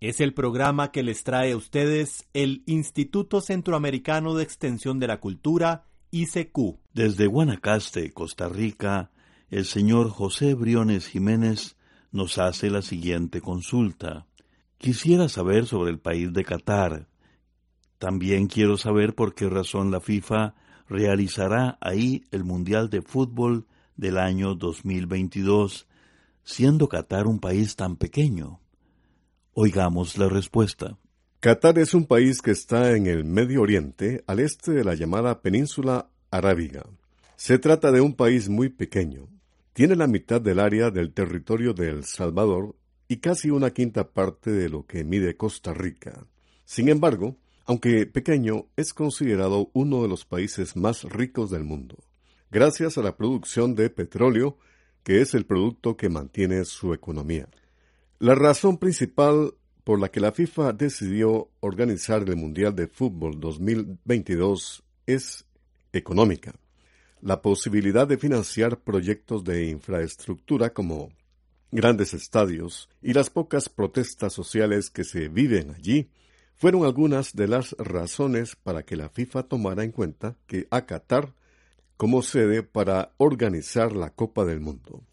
Es 0.00 0.20
el 0.20 0.32
programa 0.32 0.92
que 0.92 1.02
les 1.02 1.24
trae 1.24 1.52
a 1.52 1.56
ustedes 1.56 2.28
el 2.32 2.62
Instituto 2.66 3.40
Centroamericano 3.40 4.34
de 4.34 4.44
Extensión 4.44 5.00
de 5.00 5.08
la 5.08 5.18
Cultura, 5.18 5.86
ICQ. 6.12 6.78
Desde 6.94 7.26
Guanacaste, 7.26 8.12
Costa 8.12 8.48
Rica, 8.48 9.10
el 9.50 9.64
señor 9.64 10.10
José 10.10 10.54
Briones 10.54 11.08
Jiménez 11.08 11.76
nos 12.12 12.38
hace 12.38 12.70
la 12.70 12.82
siguiente 12.82 13.40
consulta. 13.40 14.26
Quisiera 14.78 15.28
saber 15.28 15.66
sobre 15.66 15.90
el 15.90 15.98
país 15.98 16.32
de 16.32 16.44
Qatar. 16.44 17.08
También 17.98 18.46
quiero 18.46 18.76
saber 18.76 19.16
por 19.16 19.34
qué 19.34 19.48
razón 19.48 19.90
la 19.90 20.00
FIFA 20.00 20.54
realizará 20.88 21.76
ahí 21.80 22.24
el 22.30 22.44
Mundial 22.44 22.88
de 22.88 23.02
Fútbol 23.02 23.66
del 23.96 24.18
año 24.18 24.54
2022 24.54 25.88
siendo 26.44 26.88
Qatar 26.88 27.26
un 27.26 27.40
país 27.40 27.76
tan 27.76 27.96
pequeño? 27.96 28.60
Oigamos 29.54 30.18
la 30.18 30.28
respuesta. 30.28 30.98
Qatar 31.40 31.78
es 31.78 31.94
un 31.94 32.06
país 32.06 32.42
que 32.42 32.50
está 32.52 32.96
en 32.96 33.06
el 33.06 33.24
Medio 33.24 33.62
Oriente, 33.62 34.22
al 34.26 34.40
este 34.40 34.72
de 34.72 34.84
la 34.84 34.94
llamada 34.94 35.40
Península 35.40 36.10
Arábiga. 36.30 36.84
Se 37.36 37.58
trata 37.58 37.90
de 37.90 38.00
un 38.00 38.14
país 38.14 38.48
muy 38.48 38.68
pequeño. 38.68 39.28
Tiene 39.72 39.96
la 39.96 40.06
mitad 40.06 40.40
del 40.40 40.60
área 40.60 40.90
del 40.90 41.12
territorio 41.12 41.74
de 41.74 41.88
El 41.88 42.04
Salvador 42.04 42.76
y 43.08 43.18
casi 43.18 43.50
una 43.50 43.70
quinta 43.70 44.08
parte 44.08 44.50
de 44.50 44.68
lo 44.68 44.86
que 44.86 45.04
mide 45.04 45.36
Costa 45.36 45.74
Rica. 45.74 46.26
Sin 46.64 46.88
embargo, 46.88 47.36
aunque 47.64 48.06
pequeño, 48.06 48.66
es 48.76 48.94
considerado 48.94 49.70
uno 49.72 50.02
de 50.02 50.08
los 50.08 50.24
países 50.24 50.76
más 50.76 51.04
ricos 51.04 51.50
del 51.50 51.64
mundo, 51.64 51.96
gracias 52.50 52.96
a 52.96 53.02
la 53.02 53.16
producción 53.16 53.74
de 53.74 53.90
petróleo 53.90 54.56
que 55.02 55.20
es 55.20 55.34
el 55.34 55.46
producto 55.46 55.96
que 55.96 56.08
mantiene 56.08 56.64
su 56.64 56.92
economía. 56.94 57.48
La 58.20 58.34
razón 58.34 58.78
principal 58.78 59.54
por 59.84 60.00
la 60.00 60.08
que 60.08 60.18
la 60.18 60.32
FIFA 60.32 60.72
decidió 60.72 61.50
organizar 61.60 62.28
el 62.28 62.34
Mundial 62.34 62.74
de 62.74 62.88
Fútbol 62.88 63.38
2022 63.38 64.82
es 65.06 65.46
económica. 65.92 66.52
La 67.20 67.42
posibilidad 67.42 68.08
de 68.08 68.18
financiar 68.18 68.80
proyectos 68.80 69.44
de 69.44 69.68
infraestructura 69.68 70.70
como 70.70 71.10
grandes 71.70 72.12
estadios 72.12 72.88
y 73.00 73.12
las 73.12 73.30
pocas 73.30 73.68
protestas 73.68 74.32
sociales 74.32 74.90
que 74.90 75.04
se 75.04 75.28
viven 75.28 75.70
allí 75.70 76.10
fueron 76.56 76.84
algunas 76.84 77.36
de 77.36 77.46
las 77.46 77.76
razones 77.78 78.56
para 78.56 78.82
que 78.82 78.96
la 78.96 79.10
FIFA 79.10 79.44
tomara 79.44 79.84
en 79.84 79.92
cuenta 79.92 80.34
que 80.48 80.66
a 80.72 80.86
Qatar 80.86 81.34
como 81.96 82.22
sede 82.22 82.64
para 82.64 83.12
organizar 83.16 83.92
la 83.92 84.10
Copa 84.10 84.44
del 84.44 84.58
Mundo. 84.58 85.04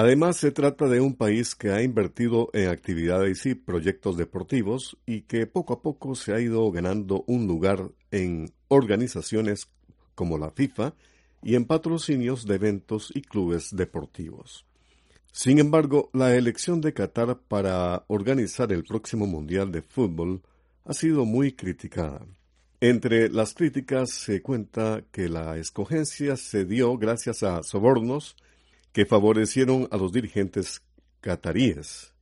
Además, 0.00 0.36
se 0.36 0.52
trata 0.52 0.86
de 0.86 1.00
un 1.00 1.16
país 1.16 1.56
que 1.56 1.72
ha 1.72 1.82
invertido 1.82 2.50
en 2.52 2.68
actividades 2.68 3.44
y 3.46 3.56
proyectos 3.56 4.16
deportivos 4.16 4.96
y 5.06 5.22
que 5.22 5.48
poco 5.48 5.72
a 5.72 5.82
poco 5.82 6.14
se 6.14 6.32
ha 6.32 6.40
ido 6.40 6.70
ganando 6.70 7.24
un 7.26 7.48
lugar 7.48 7.90
en 8.12 8.52
organizaciones 8.68 9.66
como 10.14 10.38
la 10.38 10.52
FIFA 10.52 10.94
y 11.42 11.56
en 11.56 11.64
patrocinios 11.64 12.46
de 12.46 12.54
eventos 12.54 13.10
y 13.12 13.22
clubes 13.22 13.74
deportivos. 13.74 14.64
Sin 15.32 15.58
embargo, 15.58 16.10
la 16.12 16.32
elección 16.36 16.80
de 16.80 16.94
Qatar 16.94 17.36
para 17.48 18.04
organizar 18.06 18.72
el 18.72 18.84
próximo 18.84 19.26
Mundial 19.26 19.72
de 19.72 19.82
Fútbol 19.82 20.42
ha 20.84 20.92
sido 20.92 21.24
muy 21.24 21.54
criticada. 21.54 22.24
Entre 22.80 23.30
las 23.30 23.52
críticas 23.52 24.10
se 24.12 24.42
cuenta 24.42 25.02
que 25.10 25.28
la 25.28 25.58
escogencia 25.58 26.36
se 26.36 26.64
dio 26.64 26.96
gracias 26.98 27.42
a 27.42 27.64
sobornos 27.64 28.36
que 28.98 29.06
favorecieron 29.06 29.86
a 29.92 29.96
los 29.96 30.10
dirigentes 30.10 30.82
cataríes. 31.20 32.14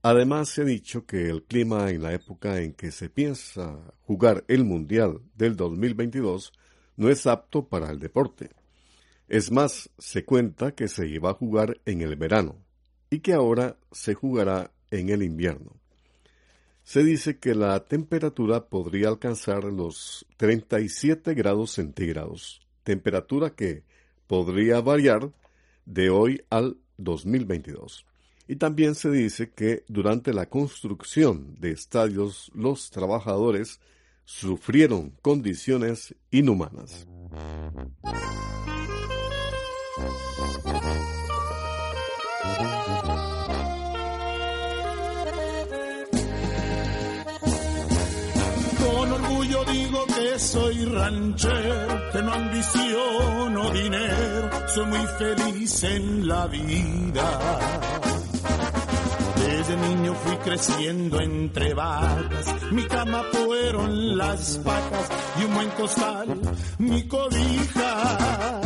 Además, 0.00 0.48
se 0.48 0.62
ha 0.62 0.64
dicho 0.64 1.06
que 1.06 1.28
el 1.28 1.42
clima 1.42 1.90
en 1.90 2.04
la 2.04 2.12
época 2.12 2.60
en 2.60 2.72
que 2.72 2.92
se 2.92 3.10
piensa 3.10 3.80
jugar 4.02 4.44
el 4.46 4.62
Mundial 4.62 5.22
del 5.34 5.56
2022 5.56 6.52
no 6.94 7.08
es 7.08 7.26
apto 7.26 7.68
para 7.68 7.90
el 7.90 7.98
deporte. 7.98 8.50
Es 9.26 9.50
más, 9.50 9.90
se 9.98 10.24
cuenta 10.24 10.72
que 10.76 10.86
se 10.86 11.08
iba 11.08 11.30
a 11.30 11.34
jugar 11.34 11.80
en 11.84 12.00
el 12.00 12.14
verano 12.14 12.64
y 13.10 13.18
que 13.18 13.32
ahora 13.32 13.76
se 13.90 14.14
jugará 14.14 14.70
en 14.92 15.08
el 15.08 15.24
invierno 15.24 15.80
se 16.84 17.02
dice 17.02 17.38
que 17.38 17.54
la 17.54 17.82
temperatura 17.82 18.66
podría 18.66 19.08
alcanzar 19.08 19.64
los 19.64 20.26
37 20.36 21.32
grados 21.32 21.70
centígrados, 21.72 22.60
temperatura 22.84 23.50
que 23.56 23.82
podría 24.26 24.82
variar 24.82 25.32
de 25.84 26.10
hoy 26.10 26.42
al 26.50 26.78
2022. 26.98 28.06
Y 28.46 28.56
también 28.56 28.94
se 28.94 29.10
dice 29.10 29.50
que 29.50 29.84
durante 29.88 30.32
la 30.32 30.46
construcción 30.46 31.56
de 31.60 31.72
estadios 31.72 32.50
los 32.54 32.90
trabajadores 32.90 33.80
sufrieron 34.24 35.10
condiciones 35.22 36.14
inhumanas. 36.30 37.06
yo 49.54 49.64
digo 49.64 50.06
soy 50.38 50.84
ranchero, 50.86 52.10
que 52.12 52.22
no 52.22 52.32
ambiciono 52.32 53.70
dinero, 53.70 54.50
soy 54.68 54.86
muy 54.86 55.06
feliz 55.18 55.84
en 55.84 56.28
la 56.28 56.46
vida. 56.46 57.58
Desde 59.36 59.76
niño 59.76 60.14
fui 60.14 60.36
creciendo 60.38 61.20
entre 61.20 61.74
vacas, 61.74 62.72
mi 62.72 62.82
cama 62.84 63.22
fueron 63.32 64.16
las 64.16 64.62
vacas 64.64 65.08
y 65.40 65.44
un 65.44 65.54
buen 65.54 65.70
costal, 65.70 66.40
mi 66.78 67.06
cobija. 67.06 68.60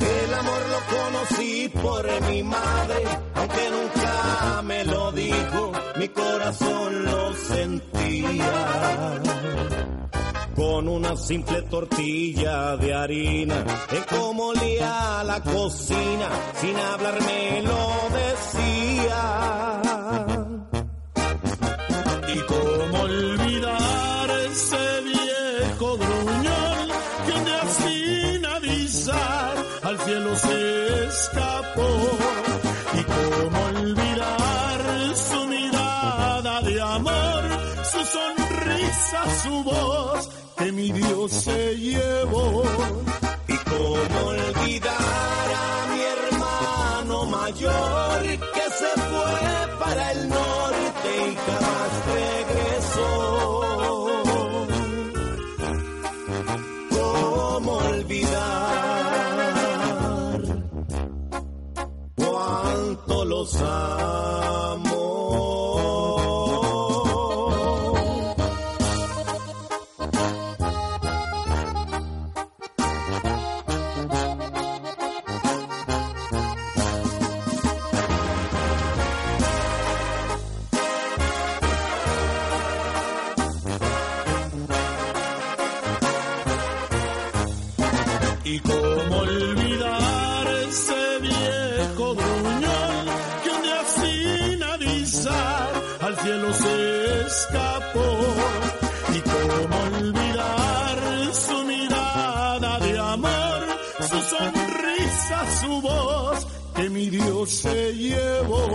El 0.00 0.34
amor 0.34 0.60
lo 0.70 0.96
conocí 0.96 1.70
por 1.82 2.30
mi 2.30 2.42
madre, 2.42 3.02
aunque 3.34 3.70
nunca 3.70 4.62
me 4.62 4.84
lo 4.84 5.12
dijo, 5.12 5.72
mi 5.96 6.08
corazón 6.08 7.04
lo 7.04 7.34
sentía 7.34 8.88
con 10.58 10.88
una 10.88 11.14
simple 11.14 11.62
tortilla 11.62 12.76
de 12.76 12.92
harina. 12.92 13.64
En 13.92 14.02
cómo 14.10 14.48
olía 14.48 15.22
la 15.24 15.40
cocina, 15.40 16.28
sin 16.60 16.76
hablarme 16.76 17.62
lo 17.62 17.82
decía. 18.18 19.22
Y 22.34 22.38
cómo 22.52 23.02
olvidar 23.02 24.30
ese 24.50 25.00
viejo 25.02 25.96
gruñón 25.96 26.88
que 27.24 27.32
un 27.38 27.44
día 27.44 27.64
sin 27.80 28.46
avisar 28.46 29.54
al 29.84 29.98
cielo 30.00 30.36
se 30.36 31.04
escapó. 31.06 31.88
Y 32.98 33.02
cómo 33.04 33.64
olvidar 33.64 34.80
su 35.14 35.46
mirada 35.46 36.60
de 36.62 36.80
amor, 36.82 37.42
su 37.92 38.04
sonrisa, 38.04 39.20
su 39.44 39.62
voz 39.62 40.38
que 40.58 40.72
mi 40.72 40.90
Dios 40.90 41.32
se 41.32 41.76
llevó. 41.76 42.64
Y 43.46 43.56
cómo 43.70 44.26
olvidar 44.26 45.57
que 106.74 106.88
mi 106.90 107.10
Dios 107.10 107.50
se 107.50 107.94
llevó. 107.94 108.66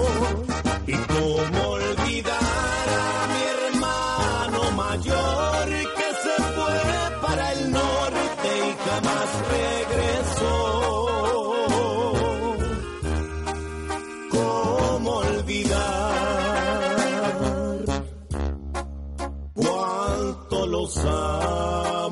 Y 0.87 0.93
cómo 0.93 1.69
olvidar 1.69 2.87
a 2.89 3.27
mi 3.33 3.41
hermano 3.55 4.71
mayor 4.75 5.67
que 5.97 6.09
se 6.23 6.35
fue 6.55 6.79
para 7.21 7.51
el 7.53 7.71
norte 7.71 8.49
y 8.67 8.71
jamás 8.85 9.29
regresó. 9.55 10.57
¿Cómo 14.31 15.09
olvidar 15.11 16.25
cuánto 19.53 20.67
los 20.67 20.97
amo? 21.05 22.02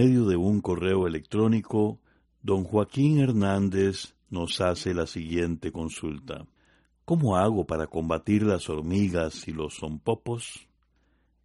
Medio 0.00 0.24
de 0.24 0.36
un 0.36 0.62
correo 0.62 1.06
electrónico, 1.06 2.00
don 2.40 2.64
Joaquín 2.64 3.20
Hernández 3.20 4.14
nos 4.30 4.62
hace 4.62 4.94
la 4.94 5.06
siguiente 5.06 5.72
consulta. 5.72 6.46
¿Cómo 7.04 7.36
hago 7.36 7.66
para 7.66 7.86
combatir 7.86 8.44
las 8.44 8.70
hormigas 8.70 9.46
y 9.46 9.52
los 9.52 9.76
zompopos? 9.78 10.66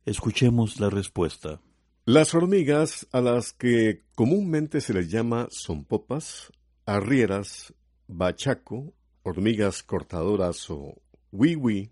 Escuchemos 0.06 0.80
la 0.80 0.90
respuesta. 0.90 1.60
Las 2.06 2.34
hormigas, 2.34 3.10
a 3.12 3.20
las 3.20 3.52
que 3.52 4.06
comúnmente 4.16 4.80
se 4.80 4.94
les 4.94 5.12
llama 5.12 5.50
zompopas, 5.52 6.50
arrieras, 6.86 7.74
bachaco, 8.08 8.94
hormigas 9.24 9.84
cortadoras 9.84 10.70
o 10.70 11.02
wiwi, 11.34 11.92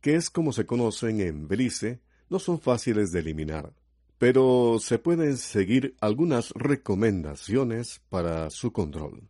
que 0.00 0.14
es 0.14 0.30
como 0.30 0.54
se 0.54 0.64
conocen 0.64 1.20
en 1.20 1.48
Belice, 1.48 2.00
no 2.30 2.38
son 2.38 2.58
fáciles 2.60 3.12
de 3.12 3.20
eliminar, 3.20 3.74
pero 4.18 4.78
se 4.80 4.98
pueden 4.98 5.36
seguir 5.36 5.94
algunas 6.00 6.50
recomendaciones 6.50 8.00
para 8.08 8.50
su 8.50 8.72
control. 8.72 9.28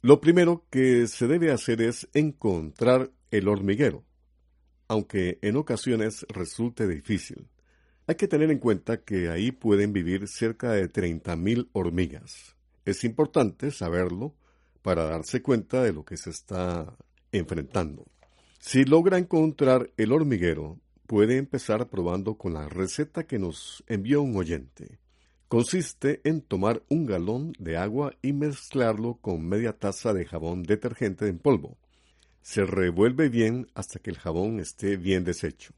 Lo 0.00 0.20
primero 0.20 0.64
que 0.70 1.06
se 1.06 1.26
debe 1.26 1.52
hacer 1.52 1.82
es 1.82 2.08
encontrar 2.14 3.10
el 3.30 3.48
hormiguero, 3.48 4.04
aunque 4.88 5.38
en 5.42 5.56
ocasiones 5.56 6.24
resulte 6.30 6.88
difícil. 6.88 7.48
Hay 8.06 8.14
que 8.14 8.28
tener 8.28 8.50
en 8.50 8.58
cuenta 8.58 9.02
que 9.02 9.28
ahí 9.28 9.52
pueden 9.52 9.92
vivir 9.92 10.28
cerca 10.28 10.72
de 10.72 10.90
30.000 10.90 11.68
hormigas. 11.72 12.56
Es 12.86 13.04
importante 13.04 13.70
saberlo 13.70 14.34
para 14.80 15.04
darse 15.04 15.42
cuenta 15.42 15.82
de 15.82 15.92
lo 15.92 16.06
que 16.06 16.16
se 16.16 16.30
está 16.30 16.96
enfrentando. 17.32 18.06
Si 18.60 18.84
logra 18.84 19.18
encontrar 19.18 19.90
el 19.98 20.12
hormiguero, 20.12 20.80
puede 21.08 21.38
empezar 21.38 21.88
probando 21.88 22.36
con 22.36 22.52
la 22.52 22.68
receta 22.68 23.26
que 23.26 23.38
nos 23.38 23.82
envió 23.86 24.20
un 24.20 24.36
oyente. 24.36 24.98
Consiste 25.48 26.20
en 26.24 26.42
tomar 26.42 26.82
un 26.90 27.06
galón 27.06 27.54
de 27.58 27.78
agua 27.78 28.12
y 28.20 28.34
mezclarlo 28.34 29.14
con 29.14 29.48
media 29.48 29.72
taza 29.72 30.12
de 30.12 30.26
jabón 30.26 30.64
detergente 30.64 31.26
en 31.26 31.38
polvo. 31.38 31.78
Se 32.42 32.66
revuelve 32.66 33.30
bien 33.30 33.68
hasta 33.74 34.00
que 34.00 34.10
el 34.10 34.18
jabón 34.18 34.60
esté 34.60 34.98
bien 34.98 35.24
deshecho. 35.24 35.72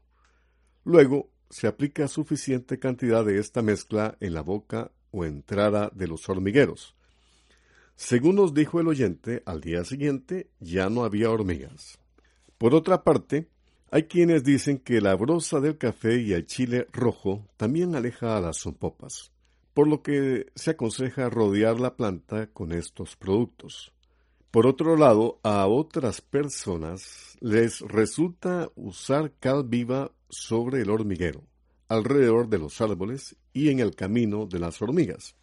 Luego 0.83 1.29
se 1.49 1.67
aplica 1.67 2.09
suficiente 2.09 2.77
cantidad 2.77 3.23
de 3.23 3.39
esta 3.39 3.61
mezcla 3.61 4.17
en 4.19 4.33
la 4.33 4.41
boca 4.41 4.91
o 5.11 5.23
entrada 5.23 5.89
de 5.95 6.07
los 6.07 6.27
hormigueros. 6.27 6.93
Según 7.95 8.35
nos 8.35 8.53
dijo 8.53 8.81
el 8.81 8.89
oyente, 8.89 9.43
al 9.45 9.61
día 9.61 9.85
siguiente 9.85 10.49
ya 10.59 10.89
no 10.89 11.05
había 11.05 11.31
hormigas. 11.31 11.99
Por 12.57 12.75
otra 12.75 13.05
parte, 13.05 13.47
hay 13.93 14.03
quienes 14.03 14.45
dicen 14.45 14.77
que 14.77 15.01
la 15.01 15.15
brosa 15.15 15.59
del 15.59 15.77
café 15.77 16.17
y 16.21 16.31
el 16.31 16.45
chile 16.45 16.87
rojo 16.93 17.45
también 17.57 17.93
aleja 17.93 18.37
a 18.37 18.41
las 18.41 18.59
zompopas, 18.59 19.33
por 19.73 19.85
lo 19.85 20.01
que 20.01 20.47
se 20.55 20.71
aconseja 20.71 21.29
rodear 21.29 21.77
la 21.77 21.97
planta 21.97 22.47
con 22.47 22.71
estos 22.71 23.17
productos. 23.17 23.91
Por 24.49 24.65
otro 24.65 24.95
lado, 24.95 25.41
a 25.43 25.67
otras 25.67 26.21
personas 26.21 27.37
les 27.41 27.81
resulta 27.81 28.69
usar 28.75 29.33
cal 29.41 29.65
viva 29.65 30.13
sobre 30.29 30.81
el 30.81 30.89
hormiguero, 30.89 31.43
alrededor 31.89 32.47
de 32.47 32.59
los 32.59 32.79
árboles 32.79 33.35
y 33.51 33.69
en 33.69 33.81
el 33.81 33.93
camino 33.93 34.45
de 34.45 34.59
las 34.59 34.81
hormigas. 34.81 35.35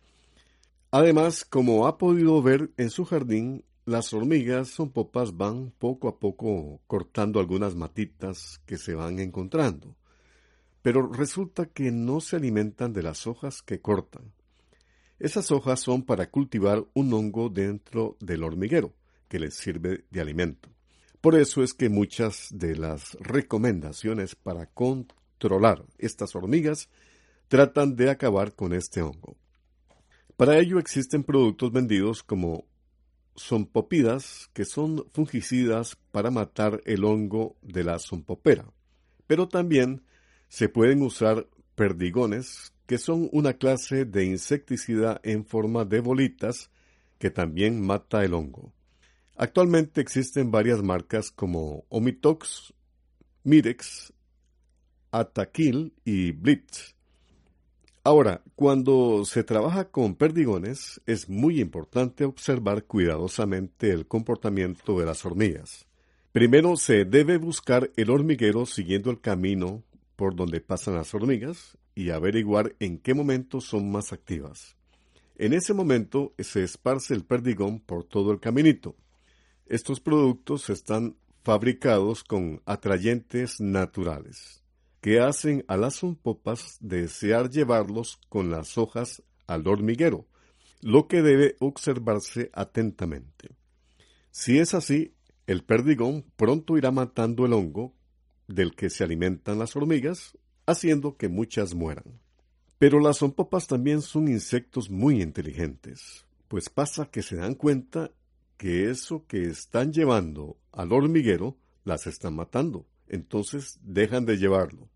Además, 0.90 1.44
como 1.44 1.86
ha 1.86 1.98
podido 1.98 2.40
ver 2.40 2.70
en 2.78 2.88
su 2.88 3.04
jardín, 3.04 3.62
las 3.88 4.12
hormigas 4.12 4.68
son 4.68 4.90
popas 4.90 5.34
van 5.34 5.72
poco 5.78 6.08
a 6.08 6.18
poco 6.18 6.82
cortando 6.86 7.40
algunas 7.40 7.74
matitas 7.74 8.60
que 8.66 8.76
se 8.76 8.94
van 8.94 9.18
encontrando, 9.18 9.96
pero 10.82 11.10
resulta 11.10 11.64
que 11.64 11.90
no 11.90 12.20
se 12.20 12.36
alimentan 12.36 12.92
de 12.92 13.02
las 13.02 13.26
hojas 13.26 13.62
que 13.62 13.80
cortan. 13.80 14.30
Esas 15.18 15.50
hojas 15.50 15.80
son 15.80 16.02
para 16.02 16.30
cultivar 16.30 16.84
un 16.92 17.14
hongo 17.14 17.48
dentro 17.48 18.18
del 18.20 18.44
hormiguero, 18.44 18.92
que 19.26 19.40
les 19.40 19.54
sirve 19.54 20.04
de 20.10 20.20
alimento. 20.20 20.68
Por 21.22 21.34
eso 21.34 21.62
es 21.62 21.72
que 21.72 21.88
muchas 21.88 22.48
de 22.50 22.76
las 22.76 23.14
recomendaciones 23.14 24.34
para 24.34 24.66
controlar 24.66 25.86
estas 25.96 26.36
hormigas 26.36 26.90
tratan 27.48 27.96
de 27.96 28.10
acabar 28.10 28.54
con 28.54 28.74
este 28.74 29.00
hongo. 29.00 29.34
Para 30.36 30.58
ello 30.58 30.78
existen 30.78 31.24
productos 31.24 31.72
vendidos 31.72 32.22
como 32.22 32.66
zompopidas, 33.38 34.50
que 34.52 34.64
son 34.64 35.06
fungicidas 35.12 35.96
para 36.10 36.30
matar 36.30 36.80
el 36.84 37.04
hongo 37.04 37.56
de 37.62 37.84
la 37.84 37.98
zompopera. 37.98 38.66
Pero 39.26 39.48
también 39.48 40.02
se 40.48 40.68
pueden 40.68 41.02
usar 41.02 41.46
perdigones, 41.74 42.72
que 42.86 42.98
son 42.98 43.28
una 43.32 43.54
clase 43.54 44.04
de 44.04 44.24
insecticida 44.24 45.20
en 45.22 45.44
forma 45.44 45.84
de 45.84 46.00
bolitas 46.00 46.70
que 47.18 47.30
también 47.30 47.80
mata 47.80 48.24
el 48.24 48.34
hongo. 48.34 48.72
Actualmente 49.36 50.00
existen 50.00 50.50
varias 50.50 50.82
marcas 50.82 51.30
como 51.30 51.84
Omitox, 51.90 52.74
Mirex, 53.44 54.12
Ataquil 55.12 55.94
y 56.04 56.32
Blitz. 56.32 56.97
Ahora, 58.04 58.42
cuando 58.54 59.24
se 59.24 59.44
trabaja 59.44 59.90
con 59.90 60.14
perdigones, 60.14 61.00
es 61.06 61.28
muy 61.28 61.60
importante 61.60 62.24
observar 62.24 62.84
cuidadosamente 62.84 63.90
el 63.90 64.06
comportamiento 64.06 64.98
de 64.98 65.06
las 65.06 65.24
hormigas. 65.24 65.86
Primero 66.32 66.76
se 66.76 67.04
debe 67.04 67.38
buscar 67.38 67.90
el 67.96 68.10
hormiguero 68.10 68.66
siguiendo 68.66 69.10
el 69.10 69.20
camino 69.20 69.82
por 70.16 70.36
donde 70.36 70.60
pasan 70.60 70.94
las 70.94 71.12
hormigas 71.12 71.76
y 71.94 72.10
averiguar 72.10 72.74
en 72.78 72.98
qué 72.98 73.14
momento 73.14 73.60
son 73.60 73.90
más 73.90 74.12
activas. 74.12 74.76
En 75.36 75.52
ese 75.52 75.74
momento 75.74 76.34
se 76.38 76.62
esparce 76.62 77.14
el 77.14 77.24
perdigón 77.24 77.80
por 77.80 78.04
todo 78.04 78.32
el 78.32 78.40
caminito. 78.40 78.96
Estos 79.66 80.00
productos 80.00 80.70
están 80.70 81.16
fabricados 81.42 82.24
con 82.24 82.62
atrayentes 82.64 83.60
naturales 83.60 84.62
que 85.00 85.20
hacen 85.20 85.64
a 85.68 85.76
las 85.76 85.96
zompopas 85.96 86.76
desear 86.80 87.50
llevarlos 87.50 88.18
con 88.28 88.50
las 88.50 88.78
hojas 88.78 89.22
al 89.46 89.66
hormiguero, 89.66 90.26
lo 90.80 91.08
que 91.08 91.22
debe 91.22 91.56
observarse 91.60 92.50
atentamente. 92.52 93.50
Si 94.30 94.58
es 94.58 94.74
así, 94.74 95.14
el 95.46 95.64
perdigón 95.64 96.24
pronto 96.36 96.76
irá 96.76 96.90
matando 96.90 97.46
el 97.46 97.52
hongo 97.52 97.94
del 98.46 98.74
que 98.74 98.90
se 98.90 99.04
alimentan 99.04 99.58
las 99.58 99.76
hormigas, 99.76 100.36
haciendo 100.66 101.16
que 101.16 101.28
muchas 101.28 101.74
mueran. 101.74 102.20
Pero 102.78 103.00
las 103.00 103.18
zompopas 103.18 103.66
también 103.66 104.02
son 104.02 104.28
insectos 104.28 104.90
muy 104.90 105.22
inteligentes, 105.22 106.26
pues 106.48 106.68
pasa 106.68 107.10
que 107.10 107.22
se 107.22 107.36
dan 107.36 107.54
cuenta 107.54 108.10
que 108.56 108.90
eso 108.90 109.24
que 109.26 109.44
están 109.44 109.92
llevando 109.92 110.58
al 110.72 110.92
hormiguero 110.92 111.56
las 111.84 112.06
están 112.06 112.34
matando 112.34 112.86
entonces 113.10 113.78
dejan 113.82 114.26
de 114.26 114.36
llevarlo. 114.36 114.88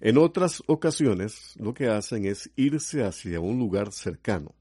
En 0.00 0.18
otras 0.18 0.62
ocasiones 0.66 1.54
lo 1.56 1.74
que 1.74 1.88
hacen 1.88 2.26
es 2.26 2.50
irse 2.56 3.04
hacia 3.04 3.40
un 3.40 3.58
lugar 3.58 3.92
cercano. 3.92 4.54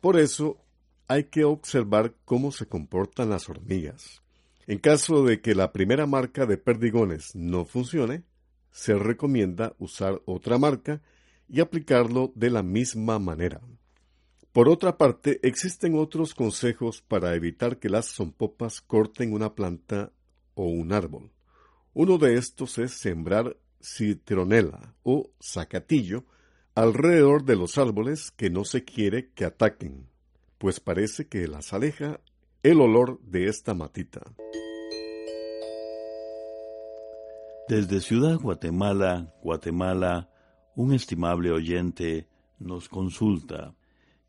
Por 0.00 0.18
eso 0.18 0.58
hay 1.06 1.24
que 1.24 1.44
observar 1.44 2.14
cómo 2.24 2.52
se 2.52 2.66
comportan 2.66 3.30
las 3.30 3.48
hormigas. 3.48 4.22
En 4.66 4.78
caso 4.78 5.24
de 5.24 5.40
que 5.40 5.54
la 5.54 5.72
primera 5.72 6.06
marca 6.06 6.44
de 6.44 6.58
perdigones 6.58 7.34
no 7.34 7.64
funcione, 7.64 8.24
se 8.70 8.94
recomienda 8.94 9.74
usar 9.78 10.20
otra 10.26 10.58
marca 10.58 11.00
y 11.48 11.60
aplicarlo 11.60 12.32
de 12.34 12.50
la 12.50 12.62
misma 12.62 13.18
manera. 13.18 13.60
Por 14.52 14.68
otra 14.68 14.98
parte, 14.98 15.40
existen 15.42 15.98
otros 15.98 16.34
consejos 16.34 17.00
para 17.00 17.34
evitar 17.34 17.78
que 17.78 17.88
las 17.88 18.06
zompopas 18.06 18.80
corten 18.82 19.32
una 19.32 19.54
planta 19.54 20.12
o 20.54 20.64
un 20.64 20.92
árbol. 20.92 21.30
Uno 22.00 22.16
de 22.16 22.36
estos 22.36 22.78
es 22.78 22.92
sembrar 22.92 23.56
citronela 23.82 24.94
o 25.02 25.32
zacatillo 25.42 26.26
alrededor 26.76 27.44
de 27.44 27.56
los 27.56 27.76
árboles 27.76 28.30
que 28.30 28.50
no 28.50 28.64
se 28.64 28.84
quiere 28.84 29.32
que 29.32 29.44
ataquen, 29.44 30.06
pues 30.58 30.78
parece 30.78 31.26
que 31.26 31.48
las 31.48 31.72
aleja 31.72 32.20
el 32.62 32.80
olor 32.80 33.20
de 33.22 33.48
esta 33.48 33.74
matita. 33.74 34.22
Desde 37.68 38.00
Ciudad 38.00 38.38
Guatemala, 38.38 39.34
Guatemala, 39.42 40.30
un 40.76 40.94
estimable 40.94 41.50
oyente 41.50 42.28
nos 42.60 42.88
consulta. 42.88 43.74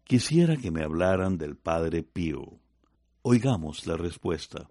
Quisiera 0.05 0.57
que 0.57 0.71
me 0.71 0.83
hablaran 0.83 1.37
del 1.37 1.55
Padre 1.55 2.01
Pío. 2.01 2.59
Oigamos 3.21 3.85
la 3.85 3.95
respuesta. 3.95 4.67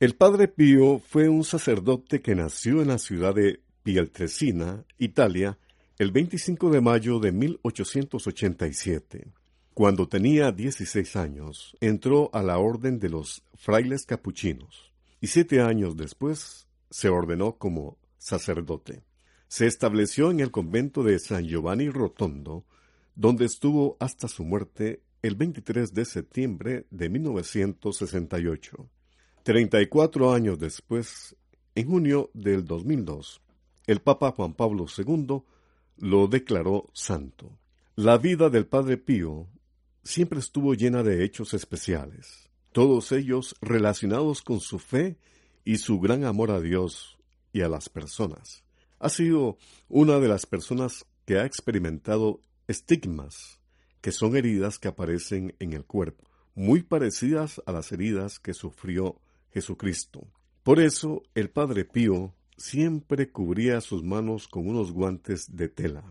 El 0.00 0.14
Padre 0.14 0.46
Pío 0.46 1.00
fue 1.00 1.28
un 1.28 1.42
sacerdote 1.42 2.22
que 2.22 2.36
nació 2.36 2.82
en 2.82 2.88
la 2.88 2.98
ciudad 2.98 3.34
de 3.34 3.58
Pieltresina, 3.82 4.84
Italia, 4.96 5.58
el 5.98 6.12
25 6.12 6.70
de 6.70 6.80
mayo 6.80 7.18
de 7.18 7.32
1887. 7.32 9.26
Cuando 9.74 10.06
tenía 10.06 10.52
16 10.52 11.16
años, 11.16 11.76
entró 11.80 12.30
a 12.32 12.44
la 12.44 12.58
orden 12.58 13.00
de 13.00 13.08
los 13.08 13.42
frailes 13.56 14.06
capuchinos 14.06 14.92
y 15.20 15.26
siete 15.26 15.60
años 15.60 15.96
después 15.96 16.68
se 16.90 17.08
ordenó 17.08 17.56
como 17.56 17.98
sacerdote. 18.18 19.02
Se 19.48 19.66
estableció 19.66 20.30
en 20.30 20.38
el 20.38 20.52
convento 20.52 21.02
de 21.02 21.18
San 21.18 21.44
Giovanni 21.44 21.90
Rotondo, 21.90 22.64
donde 23.16 23.46
estuvo 23.46 23.96
hasta 23.98 24.28
su 24.28 24.44
muerte 24.44 25.02
el 25.22 25.34
23 25.34 25.92
de 25.92 26.04
septiembre 26.04 26.86
de 26.90 27.08
1968. 27.08 28.88
Treinta 29.42 29.80
y 29.80 29.86
cuatro 29.86 30.32
años 30.32 30.58
después, 30.58 31.36
en 31.74 31.88
junio 31.88 32.30
del 32.34 32.64
2002, 32.64 33.40
el 33.86 34.00
Papa 34.00 34.32
Juan 34.32 34.52
Pablo 34.52 34.86
II 34.96 35.42
lo 35.96 36.26
declaró 36.28 36.90
santo. 36.92 37.58
La 37.96 38.18
vida 38.18 38.50
del 38.50 38.66
Padre 38.66 38.98
Pío 38.98 39.48
siempre 40.02 40.38
estuvo 40.38 40.74
llena 40.74 41.02
de 41.02 41.24
hechos 41.24 41.54
especiales, 41.54 42.50
todos 42.72 43.12
ellos 43.12 43.56
relacionados 43.60 44.42
con 44.42 44.60
su 44.60 44.78
fe 44.78 45.16
y 45.64 45.78
su 45.78 45.98
gran 45.98 46.24
amor 46.24 46.50
a 46.50 46.60
Dios 46.60 47.18
y 47.52 47.62
a 47.62 47.68
las 47.68 47.88
personas. 47.88 48.64
Ha 48.98 49.08
sido 49.08 49.58
una 49.88 50.18
de 50.18 50.28
las 50.28 50.46
personas 50.46 51.06
que 51.24 51.38
ha 51.38 51.46
experimentado 51.46 52.40
estigmas, 52.66 53.60
que 54.00 54.12
son 54.12 54.36
heridas 54.36 54.78
que 54.78 54.88
aparecen 54.88 55.54
en 55.58 55.72
el 55.72 55.84
cuerpo, 55.84 56.28
muy 56.54 56.82
parecidas 56.82 57.62
a 57.66 57.72
las 57.72 57.92
heridas 57.92 58.38
que 58.38 58.54
sufrió 58.54 59.20
Jesucristo. 59.52 60.26
Por 60.62 60.80
eso 60.80 61.22
el 61.34 61.50
Padre 61.50 61.84
Pío 61.84 62.34
siempre 62.56 63.30
cubría 63.30 63.80
sus 63.80 64.02
manos 64.02 64.48
con 64.48 64.68
unos 64.68 64.92
guantes 64.92 65.56
de 65.56 65.68
tela. 65.68 66.04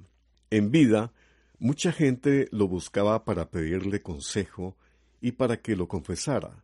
En 0.50 0.72
vida, 0.72 1.14
mucha 1.60 1.92
gente 1.92 2.48
lo 2.52 2.68
buscaba 2.68 3.26
para 3.26 3.50
pedirle 3.50 4.02
consejo 4.02 4.78
y 5.22 5.34
para 5.34 5.62
que 5.62 5.76
lo 5.76 5.88
confesara. 5.88 6.64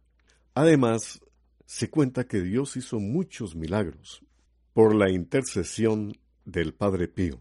Además, 0.54 1.22
se 1.66 1.90
cuenta 1.90 2.26
que 2.26 2.42
Dios 2.42 2.78
hizo 2.78 3.00
muchos 3.00 3.56
milagros 3.56 4.24
por 4.74 4.96
la 4.96 5.10
intercesión 5.10 6.18
del 6.46 6.74
Padre 6.74 7.08
Pío. 7.08 7.40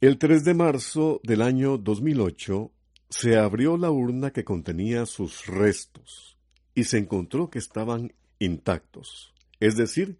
El 0.00 0.18
3 0.18 0.44
de 0.44 0.54
marzo 0.54 1.20
del 1.22 1.42
año 1.42 1.78
2008 1.78 2.70
se 3.08 3.38
abrió 3.38 3.76
la 3.76 3.90
urna 3.90 4.32
que 4.32 4.44
contenía 4.44 5.06
sus 5.06 5.46
restos 5.46 6.36
y 6.74 6.84
se 6.84 6.98
encontró 6.98 7.48
que 7.48 7.58
estaban 7.58 8.12
intactos, 8.44 9.32
es 9.60 9.76
decir, 9.76 10.18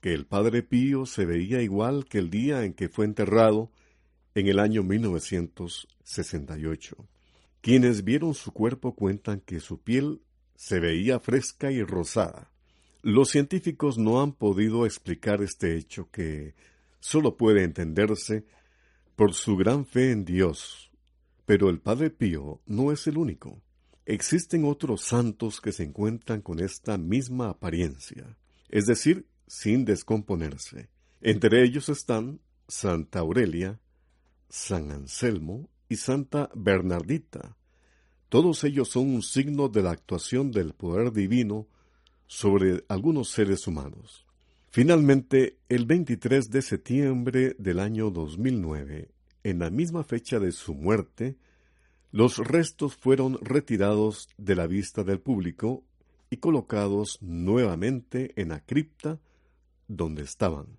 que 0.00 0.14
el 0.14 0.26
Padre 0.26 0.62
Pío 0.62 1.04
se 1.06 1.26
veía 1.26 1.62
igual 1.62 2.06
que 2.06 2.18
el 2.18 2.30
día 2.30 2.64
en 2.64 2.74
que 2.74 2.88
fue 2.88 3.04
enterrado 3.04 3.70
en 4.34 4.48
el 4.48 4.58
año 4.58 4.82
1968. 4.82 6.96
Quienes 7.60 8.02
vieron 8.04 8.34
su 8.34 8.52
cuerpo 8.52 8.94
cuentan 8.94 9.40
que 9.40 9.60
su 9.60 9.82
piel 9.82 10.22
se 10.56 10.80
veía 10.80 11.20
fresca 11.20 11.70
y 11.70 11.82
rosada. 11.82 12.50
Los 13.02 13.28
científicos 13.30 13.98
no 13.98 14.22
han 14.22 14.32
podido 14.32 14.86
explicar 14.86 15.42
este 15.42 15.76
hecho 15.76 16.08
que 16.10 16.54
solo 17.00 17.36
puede 17.36 17.64
entenderse 17.64 18.46
por 19.16 19.34
su 19.34 19.56
gran 19.56 19.84
fe 19.84 20.12
en 20.12 20.24
Dios. 20.24 20.90
Pero 21.44 21.68
el 21.68 21.80
Padre 21.80 22.08
Pío 22.10 22.62
no 22.66 22.92
es 22.92 23.06
el 23.06 23.18
único. 23.18 23.60
Existen 24.10 24.64
otros 24.64 25.02
santos 25.02 25.60
que 25.60 25.70
se 25.70 25.84
encuentran 25.84 26.40
con 26.40 26.58
esta 26.58 26.98
misma 26.98 27.50
apariencia, 27.50 28.36
es 28.68 28.86
decir, 28.86 29.28
sin 29.46 29.84
descomponerse. 29.84 30.88
Entre 31.20 31.62
ellos 31.62 31.88
están 31.88 32.40
Santa 32.66 33.20
Aurelia, 33.20 33.78
San 34.48 34.90
Anselmo 34.90 35.68
y 35.88 35.94
Santa 35.94 36.50
Bernardita. 36.56 37.56
Todos 38.28 38.64
ellos 38.64 38.88
son 38.88 39.14
un 39.14 39.22
signo 39.22 39.68
de 39.68 39.84
la 39.84 39.92
actuación 39.92 40.50
del 40.50 40.74
poder 40.74 41.12
divino 41.12 41.68
sobre 42.26 42.82
algunos 42.88 43.30
seres 43.30 43.68
humanos. 43.68 44.26
Finalmente, 44.70 45.58
el 45.68 45.86
23 45.86 46.50
de 46.50 46.62
septiembre 46.62 47.54
del 47.60 47.78
año 47.78 48.10
2009, 48.10 49.08
en 49.44 49.60
la 49.60 49.70
misma 49.70 50.02
fecha 50.02 50.40
de 50.40 50.50
su 50.50 50.74
muerte, 50.74 51.36
los 52.12 52.38
restos 52.38 52.96
fueron 52.96 53.38
retirados 53.40 54.28
de 54.36 54.56
la 54.56 54.66
vista 54.66 55.04
del 55.04 55.20
público 55.20 55.84
y 56.28 56.38
colocados 56.38 57.18
nuevamente 57.20 58.32
en 58.36 58.48
la 58.50 58.60
cripta 58.60 59.20
donde 59.88 60.22
estaban, 60.22 60.78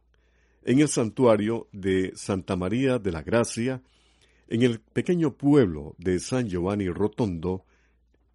en 0.64 0.80
el 0.80 0.88
santuario 0.88 1.68
de 1.72 2.14
Santa 2.16 2.56
María 2.56 3.00
de 3.00 3.12
la 3.12 3.22
Gracia, 3.22 3.82
en 4.48 4.64
el 4.64 4.80
pequeño 4.80 5.36
pueblo 5.36 5.96
de 5.98 6.20
San 6.20 6.48
Giovanni 6.48 6.90
Rotondo, 6.90 7.66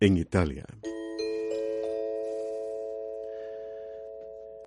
en 0.00 0.16
Italia. 0.18 0.66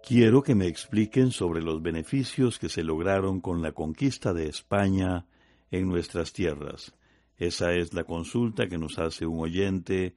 Quiero 0.07 0.41
que 0.41 0.55
me 0.55 0.65
expliquen 0.65 1.31
sobre 1.31 1.61
los 1.61 1.83
beneficios 1.83 2.57
que 2.57 2.69
se 2.69 2.83
lograron 2.83 3.41
con 3.41 3.61
la 3.61 3.73
conquista 3.73 4.33
de 4.33 4.49
España 4.49 5.27
en 5.69 5.87
nuestras 5.87 6.33
tierras. 6.33 6.95
Esa 7.39 7.73
es 7.73 7.93
la 7.93 8.03
consulta 8.03 8.67
que 8.67 8.77
nos 8.77 8.99
hace 8.99 9.25
un 9.25 9.39
oyente 9.39 10.13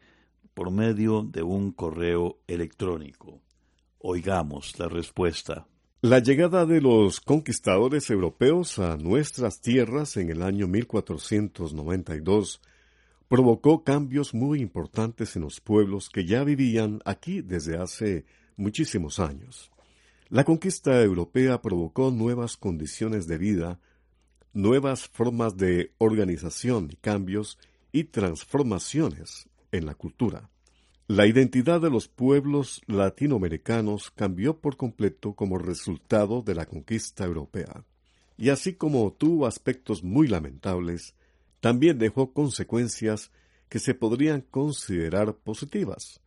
por 0.55 0.71
medio 0.73 1.23
de 1.23 1.43
un 1.43 1.71
correo 1.71 2.41
electrónico. 2.49 3.41
Oigamos 4.01 4.79
la 4.79 4.89
respuesta. 4.89 5.67
La 6.01 6.19
llegada 6.19 6.67
de 6.67 6.81
los 6.81 7.21
conquistadores 7.21 8.11
europeos 8.11 8.81
a 8.81 8.97
nuestras 8.97 9.61
tierras 9.61 10.17
en 10.17 10.31
el 10.31 10.43
año 10.43 10.67
1492 10.67 12.61
provocó 13.29 13.85
cambios 13.85 14.35
muy 14.35 14.61
importantes 14.61 15.37
en 15.37 15.43
los 15.43 15.61
pueblos 15.61 16.11
que 16.11 16.27
ya 16.27 16.43
vivían 16.43 17.01
aquí 17.05 17.41
desde 17.41 17.77
hace 17.77 18.25
muchísimos 18.57 19.21
años. 19.21 19.71
La 20.29 20.43
conquista 20.43 21.01
europea 21.01 21.63
provocó 21.63 22.11
nuevas 22.11 22.57
condiciones 22.57 23.29
de 23.29 23.39
vida, 23.39 23.79
nuevas 24.53 25.09
formas 25.09 25.57
de 25.57 25.93
organización 25.99 26.89
y 26.91 26.97
cambios 26.97 27.59
y 27.93 28.05
transformaciones 28.05 29.49
en 29.71 29.87
la 29.87 29.95
cultura. 29.95 30.51
La 31.09 31.27
identidad 31.27 31.81
de 31.81 31.91
los 31.91 32.09
pueblos 32.09 32.81
latinoamericanos 32.87 34.11
cambió 34.11 34.59
por 34.61 34.77
completo 34.77 35.35
como 35.35 35.59
resultado 35.59 36.43
de 36.43 36.55
la 36.55 36.67
conquista 36.67 37.25
europea, 37.25 37.85
y 38.37 38.49
así 38.49 38.75
como 38.75 39.13
tuvo 39.13 39.47
aspectos 39.47 40.03
muy 40.03 40.29
lamentables, 40.29 41.15
también 41.61 41.99
dejó 41.99 42.33
consecuencias 42.33 43.31
que 43.69 43.79
se 43.79 43.95
podrían 43.95 44.43
considerar 44.43 45.35
positivas. 45.35 46.21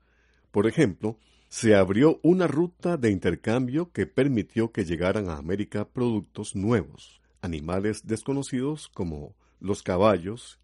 Por 0.52 0.68
ejemplo, 0.68 1.20
se 1.50 1.76
abrió 1.76 2.20
una 2.24 2.48
ruta 2.48 2.98
de 2.98 3.12
intercambio 3.12 3.92
que 3.92 4.08
permitió 4.08 4.72
que 4.72 4.86
llegaran 4.86 5.30
a 5.30 5.38
América 5.38 5.88
productos 5.88 6.56
nuevos, 6.56 7.22
animales 7.46 8.06
desconocidos 8.06 8.90
como 8.90 9.36
los 9.60 9.84
caballos, 9.84 10.60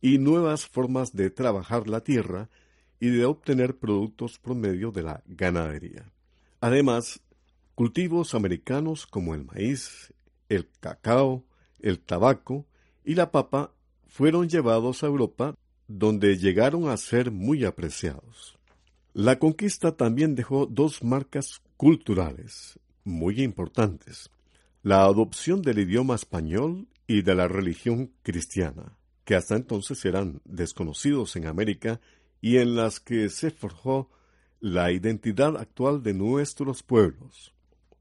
y 0.00 0.18
nuevas 0.18 0.66
formas 0.66 1.14
de 1.14 1.30
trabajar 1.30 1.88
la 1.88 2.02
tierra 2.02 2.50
y 2.98 3.08
de 3.10 3.24
obtener 3.24 3.78
productos 3.78 4.38
por 4.38 4.56
medio 4.56 4.90
de 4.90 5.02
la 5.02 5.22
ganadería. 5.26 6.10
Además, 6.60 7.20
cultivos 7.74 8.34
americanos 8.34 9.06
como 9.06 9.34
el 9.34 9.44
maíz, 9.44 10.12
el 10.48 10.68
cacao, 10.80 11.44
el 11.80 12.00
tabaco 12.00 12.66
y 13.04 13.14
la 13.14 13.30
papa 13.30 13.72
fueron 14.06 14.48
llevados 14.48 15.02
a 15.02 15.06
Europa 15.06 15.54
donde 15.88 16.36
llegaron 16.36 16.88
a 16.88 16.96
ser 16.96 17.30
muy 17.30 17.64
apreciados. 17.64 18.58
La 19.14 19.38
conquista 19.38 19.96
también 19.96 20.34
dejó 20.34 20.66
dos 20.66 21.02
marcas 21.02 21.60
culturales 21.76 22.78
muy 23.04 23.42
importantes, 23.42 24.30
la 24.82 25.04
adopción 25.04 25.62
del 25.62 25.78
idioma 25.78 26.16
español 26.16 26.88
y 27.06 27.22
de 27.22 27.36
la 27.36 27.46
religión 27.46 28.10
cristiana, 28.22 28.98
que 29.24 29.36
hasta 29.36 29.54
entonces 29.54 30.04
eran 30.04 30.40
desconocidos 30.44 31.36
en 31.36 31.46
América 31.46 32.00
y 32.40 32.56
en 32.56 32.74
las 32.74 32.98
que 32.98 33.28
se 33.28 33.52
forjó 33.52 34.10
la 34.58 34.90
identidad 34.90 35.56
actual 35.56 36.02
de 36.02 36.14
nuestros 36.14 36.82
pueblos. 36.82 37.54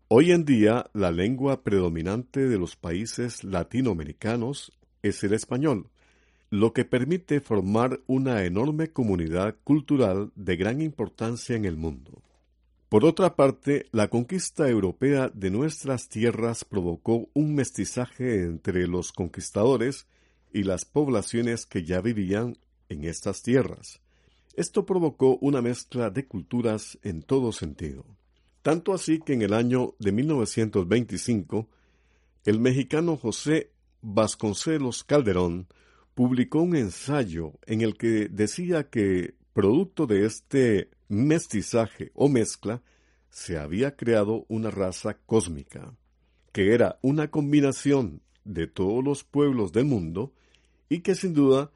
Hoy 0.07 0.31
en 0.31 0.43
día 0.43 0.89
la 0.93 1.11
lengua 1.11 1.63
predominante 1.63 2.47
de 2.47 2.57
los 2.57 2.75
países 2.75 3.43
latinoamericanos 3.43 4.71
es 5.03 5.23
el 5.23 5.33
español, 5.33 5.87
lo 6.49 6.73
que 6.73 6.83
permite 6.83 7.41
formar 7.41 8.01
una 8.07 8.43
enorme 8.43 8.89
comunidad 8.89 9.55
cultural 9.63 10.31
de 10.35 10.57
gran 10.57 10.81
importancia 10.81 11.55
en 11.55 11.65
el 11.65 11.77
mundo. 11.77 12.23
Por 12.91 13.05
otra 13.05 13.37
parte, 13.37 13.85
la 13.93 14.09
conquista 14.09 14.67
europea 14.67 15.31
de 15.33 15.49
nuestras 15.49 16.09
tierras 16.09 16.65
provocó 16.65 17.29
un 17.33 17.55
mestizaje 17.55 18.43
entre 18.43 18.85
los 18.85 19.13
conquistadores 19.13 20.07
y 20.51 20.63
las 20.63 20.83
poblaciones 20.83 21.65
que 21.65 21.85
ya 21.85 22.01
vivían 22.01 22.57
en 22.89 23.05
estas 23.05 23.43
tierras. 23.43 24.01
Esto 24.55 24.85
provocó 24.85 25.37
una 25.37 25.61
mezcla 25.61 26.09
de 26.09 26.25
culturas 26.25 26.99
en 27.01 27.21
todo 27.21 27.53
sentido. 27.53 28.03
Tanto 28.61 28.93
así 28.93 29.19
que 29.19 29.35
en 29.35 29.43
el 29.43 29.53
año 29.53 29.95
de 29.97 30.11
1925, 30.11 31.69
el 32.43 32.59
mexicano 32.59 33.15
José 33.15 33.71
Vasconcelos 34.01 35.05
Calderón 35.05 35.69
publicó 36.13 36.59
un 36.61 36.75
ensayo 36.75 37.53
en 37.65 37.79
el 37.79 37.97
que 37.97 38.27
decía 38.27 38.89
que, 38.89 39.35
producto 39.53 40.07
de 40.07 40.25
este 40.25 40.89
mestizaje 41.11 42.11
o 42.15 42.29
mezcla, 42.29 42.81
se 43.29 43.57
había 43.57 43.95
creado 43.95 44.45
una 44.47 44.71
raza 44.71 45.17
cósmica, 45.25 45.93
que 46.51 46.73
era 46.73 46.97
una 47.01 47.29
combinación 47.29 48.21
de 48.45 48.67
todos 48.67 49.03
los 49.03 49.23
pueblos 49.23 49.71
del 49.73 49.85
mundo 49.85 50.33
y 50.89 51.01
que 51.01 51.15
sin 51.15 51.33
duda 51.33 51.71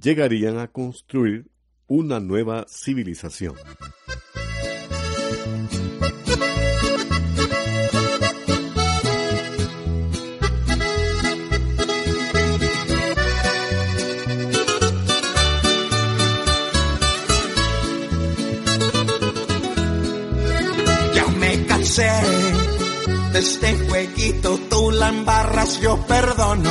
llegarían 0.00 0.58
a 0.58 0.68
construir 0.68 1.50
una 1.86 2.18
nueva 2.18 2.66
civilización. 2.68 3.56
Este 23.34 23.76
jueguito 23.86 24.58
tú 24.70 24.90
la 24.92 25.10
embarras, 25.10 25.78
yo 25.78 25.98
perdono. 26.06 26.70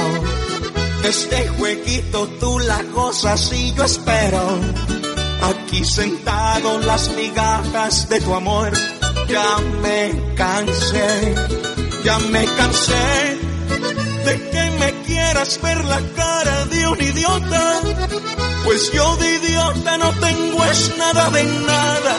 De 1.04 1.10
este 1.10 1.48
jueguito 1.60 2.28
tú 2.40 2.58
la 2.58 2.82
gozas 2.92 3.54
y 3.54 3.72
yo 3.74 3.84
espero. 3.84 4.42
Aquí 5.44 5.86
sentado 5.86 6.80
las 6.80 7.10
migajas 7.16 8.10
de 8.10 8.20
tu 8.22 8.34
amor, 8.34 8.72
ya 9.28 9.58
me 9.84 10.34
cansé, 10.36 11.36
ya 12.04 12.18
me 12.18 12.44
cansé 12.46 13.38
de 14.26 14.50
que 14.50 14.72
me 14.80 15.04
quieras 15.04 15.60
ver 15.62 15.86
la 15.86 16.02
cara 16.16 16.66
de 16.66 16.88
un 16.88 17.00
idiota. 17.00 17.82
Pues 18.64 18.92
yo 18.92 19.18
de 19.18 19.36
idiota 19.36 19.98
no 20.00 20.10
tengo 20.14 20.66
es 20.66 20.98
nada 20.98 21.30
de 21.30 21.44
nada. 21.44 22.18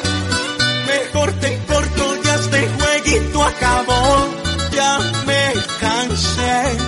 Mejor 0.87 1.33
te 1.41 1.59
corto 1.67 2.12
jueguito 3.13 3.45
acabó, 3.45 4.29
ya 4.73 4.99
me 5.27 5.53
cansé. 5.81 6.79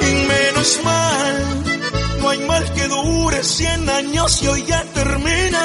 Y 0.00 0.26
menos 0.26 0.80
mal, 0.84 2.20
no 2.20 2.28
hay 2.28 2.38
mal 2.40 2.72
que 2.72 2.88
dure 2.88 3.42
cien 3.42 3.88
años 3.88 4.42
y 4.42 4.48
hoy 4.48 4.64
ya 4.66 4.82
termina. 4.94 5.62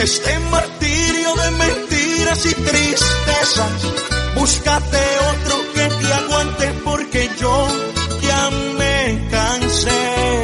Este 0.00 0.38
martirio 0.50 1.34
de 1.34 1.50
mentiras 1.52 2.46
y 2.46 2.54
tristezas, 2.54 3.82
búscate 4.34 4.98
otro 5.30 5.72
que 5.74 5.88
te 5.88 6.12
aguante 6.12 6.72
porque 6.84 7.30
yo 7.40 7.68
ya 8.22 8.50
me 8.78 9.28
cansé. 9.30 10.42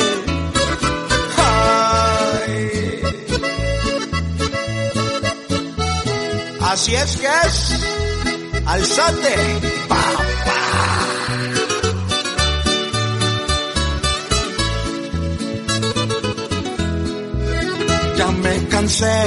Así 6.61 6.95
es 6.95 7.17
que 7.17 7.27
es 7.27 7.98
alzate, 8.69 9.37
papá. 9.89 10.25
Ya 18.17 18.29
me 18.45 18.69
cansé 18.69 19.21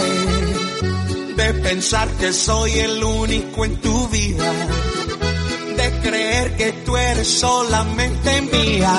de 1.36 1.54
pensar 1.54 2.08
que 2.20 2.34
soy 2.34 2.72
el 2.72 3.04
único 3.04 3.66
en 3.66 3.76
tu 3.78 4.08
vida, 4.10 4.52
de 5.78 5.88
creer 6.04 6.56
que 6.58 6.72
tú 6.86 6.96
eres 6.98 7.28
solamente 7.28 8.42
mía. 8.54 8.96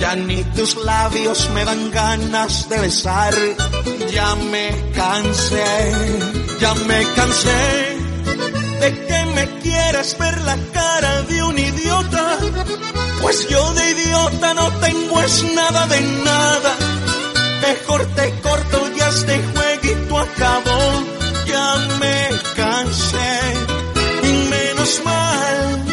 Ya 0.00 0.16
ni 0.16 0.42
tus 0.56 0.76
labios 0.76 1.48
me 1.54 1.64
dan 1.64 1.90
ganas 1.92 2.68
de 2.68 2.78
besar. 2.78 3.34
Ya 4.12 4.34
me 4.34 4.66
cansé, 4.94 5.92
ya 6.60 6.74
me 6.74 7.00
cansé 7.14 7.91
quieras 10.02 10.18
ver 10.18 10.40
la 10.42 10.56
cara 10.72 11.22
de 11.22 11.42
un 11.42 11.58
idiota. 11.58 12.38
Pues 13.20 13.48
yo 13.48 13.74
de 13.74 13.90
idiota 13.90 14.54
no 14.54 14.68
tengo 14.80 15.22
es 15.22 15.44
nada 15.54 15.86
de 15.86 16.00
nada. 16.00 16.72
Mejor 17.68 18.06
te 18.16 18.40
corto 18.40 18.78
ya 18.96 19.08
este 19.08 19.40
jueguito 19.52 20.18
acabó. 20.18 20.82
Ya 21.46 21.76
me 22.00 22.28
cansé. 22.56 23.34
Y 24.22 24.32
menos 24.50 25.00
mal, 25.04 25.84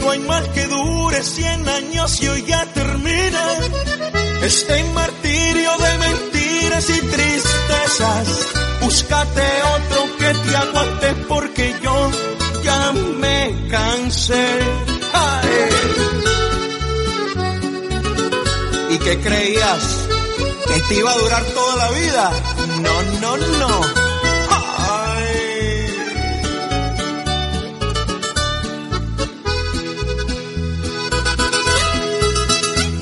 no 0.00 0.10
hay 0.10 0.18
mal 0.20 0.52
que 0.52 0.66
dure 0.66 1.22
cien 1.22 1.68
años 1.68 2.22
y 2.22 2.28
hoy 2.28 2.44
ya 2.46 2.64
termina. 2.72 3.44
Este 4.42 4.84
martirio 4.94 5.70
de 5.84 5.98
mentiras 5.98 6.88
y 6.88 7.00
tristezas. 7.14 8.28
Búscate 8.80 9.46
otro 9.76 9.89
¿Y 19.10 19.16
qué 19.16 19.22
creías? 19.22 20.08
¿Que 20.68 20.80
te 20.82 20.94
iba 20.94 21.10
a 21.10 21.18
durar 21.18 21.42
toda 21.46 21.76
la 21.76 21.90
vida? 21.90 22.30
No, 22.80 23.02
no, 23.20 23.36
no. 23.36 23.80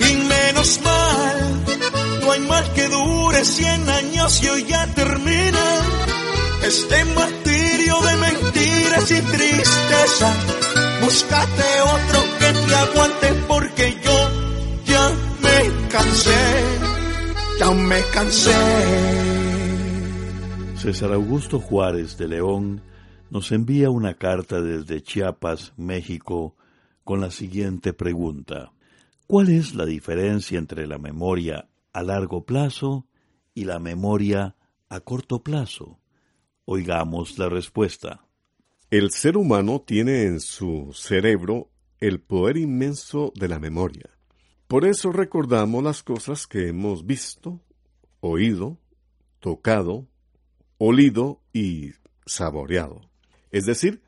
Y 0.00 0.16
menos 0.16 0.80
mal, 0.82 1.64
no 2.22 2.32
hay 2.32 2.40
mal 2.40 2.72
que 2.72 2.88
dure 2.88 3.44
cien 3.44 3.86
años 3.90 4.42
y 4.42 4.48
hoy 4.48 4.64
ya 4.64 4.86
termina 4.94 5.64
este 6.62 7.04
martirio 7.04 8.00
de 8.00 8.16
mentiras 8.16 9.10
y 9.10 9.20
tristeza. 9.20 10.32
Búscate 11.02 11.80
otro 11.82 12.24
que 12.38 12.52
te 12.66 12.74
aguante 12.74 13.27
cansé, 16.18 17.58
ya 17.58 17.70
me 17.70 18.00
cansé. 18.12 18.50
César 20.76 21.12
Augusto 21.12 21.60
Juárez 21.60 22.16
de 22.16 22.28
León 22.28 22.82
nos 23.30 23.52
envía 23.52 23.90
una 23.90 24.14
carta 24.14 24.60
desde 24.60 25.02
Chiapas, 25.02 25.74
México, 25.76 26.56
con 27.04 27.20
la 27.20 27.30
siguiente 27.30 27.92
pregunta. 27.92 28.72
¿Cuál 29.26 29.50
es 29.50 29.74
la 29.74 29.84
diferencia 29.84 30.58
entre 30.58 30.86
la 30.86 30.98
memoria 30.98 31.68
a 31.92 32.02
largo 32.02 32.44
plazo 32.44 33.06
y 33.54 33.64
la 33.64 33.78
memoria 33.78 34.56
a 34.88 35.00
corto 35.00 35.42
plazo? 35.42 36.00
Oigamos 36.64 37.38
la 37.38 37.48
respuesta. 37.48 38.24
El 38.90 39.10
ser 39.10 39.36
humano 39.36 39.82
tiene 39.86 40.24
en 40.24 40.40
su 40.40 40.90
cerebro 40.94 41.70
el 41.98 42.20
poder 42.20 42.56
inmenso 42.56 43.32
de 43.36 43.48
la 43.48 43.58
memoria. 43.58 44.17
Por 44.68 44.84
eso 44.84 45.12
recordamos 45.12 45.82
las 45.82 46.02
cosas 46.02 46.46
que 46.46 46.68
hemos 46.68 47.06
visto, 47.06 47.58
oído, 48.20 48.76
tocado, 49.40 50.06
olido 50.76 51.40
y 51.54 51.92
saboreado. 52.26 53.00
Es 53.50 53.64
decir, 53.64 54.02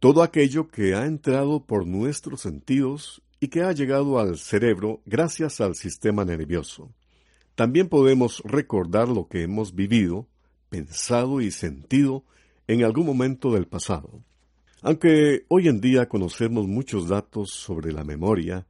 todo 0.00 0.24
aquello 0.24 0.66
que 0.66 0.96
ha 0.96 1.06
entrado 1.06 1.64
por 1.64 1.86
nuestros 1.86 2.40
sentidos 2.40 3.22
y 3.38 3.48
que 3.48 3.62
ha 3.62 3.70
llegado 3.70 4.18
al 4.18 4.36
cerebro 4.36 5.00
gracias 5.06 5.60
al 5.60 5.76
sistema 5.76 6.24
nervioso. 6.24 6.92
También 7.54 7.88
podemos 7.88 8.42
recordar 8.44 9.08
lo 9.08 9.28
que 9.28 9.44
hemos 9.44 9.76
vivido, 9.76 10.26
pensado 10.70 11.40
y 11.40 11.52
sentido 11.52 12.24
en 12.66 12.82
algún 12.82 13.06
momento 13.06 13.52
del 13.52 13.68
pasado. 13.68 14.24
Aunque 14.82 15.44
hoy 15.46 15.68
en 15.68 15.80
día 15.80 16.08
conocemos 16.08 16.66
muchos 16.66 17.08
datos 17.08 17.50
sobre 17.50 17.92
la 17.92 18.02
memoria, 18.02 18.66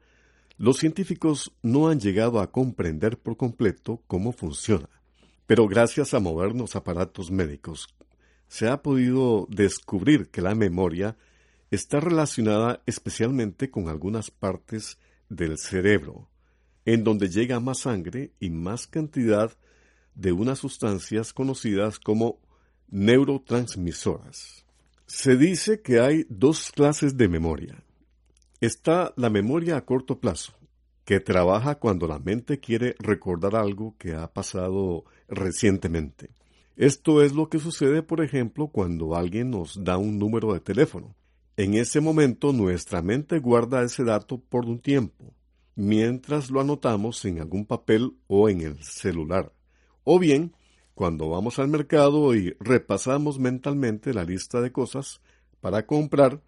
los 0.56 0.78
científicos 0.78 1.52
no 1.62 1.88
han 1.88 2.00
llegado 2.00 2.40
a 2.40 2.50
comprender 2.50 3.18
por 3.18 3.36
completo 3.36 4.02
cómo 4.06 4.32
funciona. 4.32 4.88
Pero 5.46 5.66
gracias 5.66 6.14
a 6.14 6.20
modernos 6.20 6.76
aparatos 6.76 7.30
médicos, 7.30 7.88
se 8.48 8.68
ha 8.68 8.82
podido 8.82 9.46
descubrir 9.50 10.30
que 10.30 10.42
la 10.42 10.54
memoria 10.54 11.16
está 11.70 12.00
relacionada 12.00 12.82
especialmente 12.86 13.70
con 13.70 13.88
algunas 13.88 14.30
partes 14.30 14.98
del 15.28 15.58
cerebro, 15.58 16.28
en 16.84 17.02
donde 17.02 17.28
llega 17.28 17.60
más 17.60 17.80
sangre 17.80 18.32
y 18.38 18.50
más 18.50 18.86
cantidad 18.86 19.52
de 20.14 20.32
unas 20.32 20.60
sustancias 20.60 21.32
conocidas 21.32 21.98
como 21.98 22.38
neurotransmisoras. 22.88 24.64
Se 25.06 25.36
dice 25.36 25.82
que 25.82 26.00
hay 26.00 26.26
dos 26.28 26.70
clases 26.70 27.16
de 27.16 27.28
memoria. 27.28 27.84
Está 28.64 29.12
la 29.16 29.28
memoria 29.28 29.76
a 29.76 29.84
corto 29.84 30.20
plazo, 30.20 30.54
que 31.04 31.20
trabaja 31.20 31.74
cuando 31.74 32.06
la 32.06 32.18
mente 32.18 32.60
quiere 32.60 32.94
recordar 32.98 33.56
algo 33.56 33.94
que 33.98 34.14
ha 34.14 34.32
pasado 34.32 35.04
recientemente. 35.28 36.30
Esto 36.74 37.22
es 37.22 37.34
lo 37.34 37.50
que 37.50 37.58
sucede, 37.58 38.02
por 38.02 38.24
ejemplo, 38.24 38.68
cuando 38.68 39.16
alguien 39.16 39.50
nos 39.50 39.84
da 39.84 39.98
un 39.98 40.18
número 40.18 40.54
de 40.54 40.60
teléfono. 40.60 41.14
En 41.58 41.74
ese 41.74 42.00
momento 42.00 42.54
nuestra 42.54 43.02
mente 43.02 43.38
guarda 43.38 43.82
ese 43.82 44.02
dato 44.02 44.38
por 44.38 44.64
un 44.64 44.78
tiempo, 44.78 45.34
mientras 45.74 46.50
lo 46.50 46.62
anotamos 46.62 47.22
en 47.26 47.40
algún 47.40 47.66
papel 47.66 48.16
o 48.28 48.48
en 48.48 48.62
el 48.62 48.82
celular. 48.82 49.52
O 50.04 50.18
bien, 50.18 50.54
cuando 50.94 51.28
vamos 51.28 51.58
al 51.58 51.68
mercado 51.68 52.34
y 52.34 52.56
repasamos 52.60 53.38
mentalmente 53.38 54.14
la 54.14 54.24
lista 54.24 54.62
de 54.62 54.72
cosas 54.72 55.20
para 55.60 55.84
comprar 55.84 56.40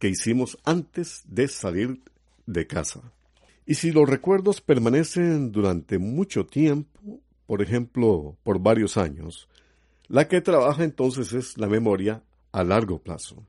que 0.00 0.08
hicimos 0.08 0.58
antes 0.64 1.22
de 1.28 1.46
salir 1.46 2.02
de 2.46 2.66
casa. 2.66 3.12
Y 3.66 3.74
si 3.74 3.92
los 3.92 4.08
recuerdos 4.08 4.60
permanecen 4.60 5.52
durante 5.52 5.98
mucho 5.98 6.46
tiempo, 6.46 7.20
por 7.46 7.62
ejemplo, 7.62 8.36
por 8.42 8.60
varios 8.60 8.96
años, 8.96 9.48
la 10.08 10.26
que 10.26 10.40
trabaja 10.40 10.82
entonces 10.82 11.32
es 11.34 11.58
la 11.58 11.68
memoria 11.68 12.24
a 12.50 12.64
largo 12.64 13.00
plazo. 13.00 13.46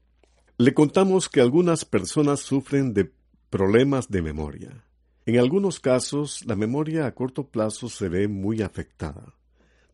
Le 0.57 0.75
contamos 0.75 1.29
que 1.29 1.41
algunas 1.41 1.85
personas 1.85 2.41
sufren 2.41 2.93
de 2.93 3.11
problemas 3.49 4.09
de 4.09 4.21
memoria. 4.21 4.85
En 5.25 5.39
algunos 5.39 5.79
casos, 5.79 6.45
la 6.45 6.55
memoria 6.55 7.05
a 7.05 7.15
corto 7.15 7.47
plazo 7.47 7.89
se 7.89 8.09
ve 8.09 8.27
muy 8.27 8.61
afectada. 8.61 9.33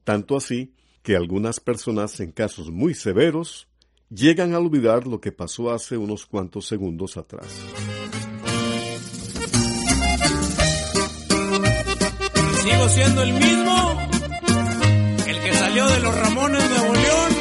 Tanto 0.03 0.35
así 0.35 0.73
que 1.03 1.15
algunas 1.15 1.59
personas 1.59 2.19
en 2.19 2.31
casos 2.31 2.71
muy 2.71 2.95
severos 2.95 3.66
llegan 4.09 4.53
a 4.53 4.59
olvidar 4.59 5.07
lo 5.07 5.19
que 5.19 5.31
pasó 5.31 5.71
hace 5.71 5.97
unos 5.97 6.25
cuantos 6.25 6.67
segundos 6.67 7.17
atrás. 7.17 7.47
Sigo 12.63 12.89
siendo 12.89 13.21
el 13.23 13.33
mismo, 13.33 14.01
el 15.27 15.39
que 15.41 15.53
salió 15.53 15.87
de 15.87 15.99
los 15.99 16.15
Ramones 16.15 16.63
de 16.63 16.77
Nuevo 16.77 16.93
León, 16.93 17.31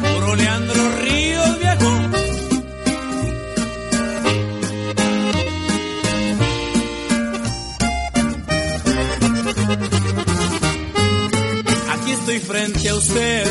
puro 0.00 0.36
Leandro 0.36 0.96
Ríos, 1.02 1.63
frente 12.40 12.88
a 12.88 12.94
usted, 12.94 13.46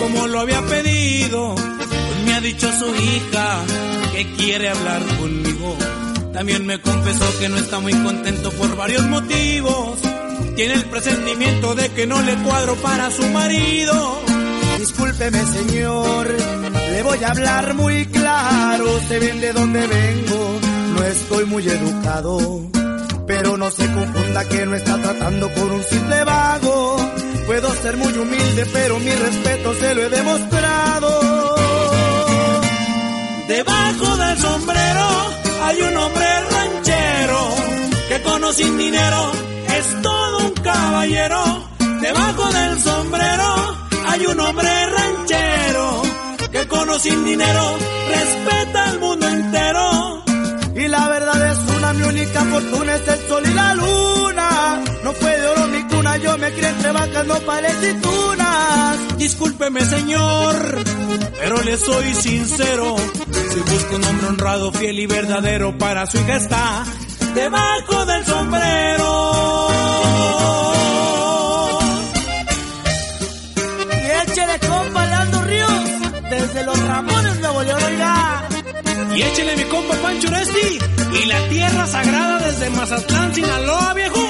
como 0.00 0.26
lo 0.26 0.40
había 0.40 0.62
pedido, 0.62 1.54
pues 1.54 2.24
me 2.24 2.34
ha 2.34 2.40
dicho 2.40 2.70
su 2.78 2.86
hija 2.94 3.64
que 4.12 4.32
quiere 4.36 4.68
hablar 4.68 5.02
conmigo. 5.18 5.76
También 6.32 6.66
me 6.66 6.80
confesó 6.80 7.24
que 7.38 7.48
no 7.48 7.56
está 7.56 7.78
muy 7.80 7.92
contento 7.92 8.50
por 8.52 8.76
varios 8.76 9.06
motivos. 9.08 9.98
Tiene 10.56 10.74
el 10.74 10.84
presentimiento 10.86 11.74
de 11.74 11.90
que 11.90 12.06
no 12.06 12.20
le 12.22 12.34
cuadro 12.36 12.74
para 12.76 13.10
su 13.10 13.22
marido. 13.28 14.20
Discúlpeme, 14.78 15.44
señor, 15.46 16.28
le 16.90 17.02
voy 17.02 17.22
a 17.24 17.30
hablar 17.30 17.74
muy 17.74 18.06
claro. 18.06 19.00
Se 19.08 19.18
ven 19.18 19.40
de 19.40 19.52
dónde 19.52 19.86
vengo, 19.86 20.60
no 20.96 21.04
estoy 21.04 21.44
muy 21.44 21.68
educado. 21.68 22.62
Pero 23.26 23.56
no 23.56 23.70
se 23.70 23.90
confunda 23.92 24.48
que 24.48 24.66
no 24.66 24.74
está 24.74 25.00
tratando 25.00 25.52
con 25.54 25.70
un 25.70 25.82
simple 25.84 26.24
vago. 26.24 26.96
Puedo 27.46 27.74
ser 27.82 27.96
muy 27.98 28.12
humilde, 28.12 28.66
pero 28.72 28.98
mi 28.98 29.10
respeto 29.10 29.74
se 29.74 29.94
lo 29.94 30.02
he 30.02 30.08
demostrado. 30.08 31.54
Debajo 33.48 34.16
del 34.16 34.38
sombrero 34.38 35.06
hay 35.62 35.82
un 35.82 35.96
hombre 35.96 36.26
ranchero 36.50 37.54
que 38.08 38.22
con 38.22 38.44
o 38.44 38.52
sin 38.52 38.78
dinero 38.78 39.32
es 39.76 40.02
todo 40.02 40.46
un 40.46 40.52
caballero. 40.54 41.68
Debajo 42.00 42.52
del 42.52 42.82
sombrero 42.82 43.76
hay 44.06 44.26
un 44.26 44.40
hombre 44.40 44.86
ranchero 44.86 46.02
que 46.50 46.66
con 46.66 46.88
o 46.88 46.98
sin 46.98 47.24
dinero 47.24 47.76
respeta 48.08 48.84
al 48.90 49.00
mundo 49.00 49.28
entero. 49.28 50.24
Y 50.76 50.88
la 50.88 51.08
verdad 51.08 51.52
es 51.52 51.73
mi 51.92 52.02
única 52.02 52.44
fortuna 52.44 52.94
es 52.94 53.08
el 53.08 53.28
sol 53.28 53.42
y 53.46 53.54
la 53.54 53.74
luna. 53.74 54.82
No 55.02 55.12
fue 55.12 55.38
de 55.38 55.46
oro 55.46 55.66
mi 55.68 55.82
cuna, 55.84 56.16
yo 56.16 56.38
me 56.38 56.52
crié 56.52 56.68
entre 56.68 56.92
vacas, 56.92 57.26
no 57.26 57.34
tunas. 58.02 59.18
Discúlpeme, 59.18 59.84
señor, 59.84 60.84
pero 61.38 61.62
le 61.62 61.76
soy 61.76 62.14
sincero. 62.14 62.96
Si 63.52 63.60
busca 63.60 63.96
un 63.96 64.04
hombre 64.04 64.26
honrado, 64.28 64.72
fiel 64.72 64.98
y 64.98 65.06
verdadero, 65.06 65.76
para 65.78 66.06
su 66.06 66.18
hija 66.18 66.36
está 66.36 66.84
debajo 67.34 68.06
del 68.06 68.24
sombrero. 68.24 69.68
Y 73.90 74.30
échele 74.30 74.58
compa 74.68 75.06
Leandro 75.06 75.42
Ríos, 75.42 75.82
desde 76.30 76.64
los 76.64 76.78
Ramones 76.86 77.40
Nuevo 77.40 77.62
León, 77.62 77.82
oiga. 77.84 78.53
Y 79.12 79.22
échele 79.22 79.56
mi 79.56 79.64
compa 79.64 79.94
Pancho 79.94 80.28
Oresti 80.28 80.78
y 81.22 81.26
la 81.26 81.48
tierra 81.48 81.86
sagrada 81.86 82.38
desde 82.38 82.70
Mazatlán, 82.70 83.34
Sinaloa, 83.34 83.94
viejo. 83.94 84.20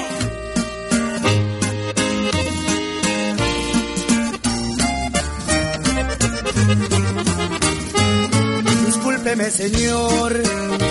Discúlpeme, 8.87 9.50
señor, 9.50 10.42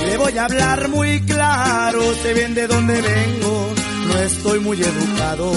le 0.05 0.17
voy 0.17 0.37
a 0.37 0.45
hablar 0.45 0.89
muy 0.89 1.21
claro. 1.21 2.01
Se 2.21 2.33
ven 2.33 2.55
de 2.55 2.67
dónde 2.67 2.93
vengo, 3.01 3.69
no 4.07 4.19
estoy 4.19 4.59
muy 4.59 4.81
educado. 4.81 5.51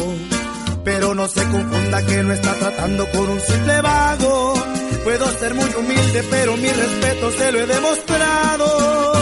Pero 0.84 1.14
no 1.14 1.26
se 1.26 1.42
confunda 1.42 2.04
que 2.06 2.22
no 2.22 2.32
está 2.32 2.54
tratando 2.54 3.10
con 3.10 3.28
un 3.28 3.40
simple 3.40 3.80
vago. 3.80 4.75
Puedo 5.06 5.30
ser 5.38 5.54
muy 5.54 5.72
humilde, 5.72 6.24
pero 6.30 6.56
mi 6.56 6.68
respeto 6.68 7.30
se 7.30 7.52
lo 7.52 7.60
he 7.60 7.66
demostrado. 7.66 9.12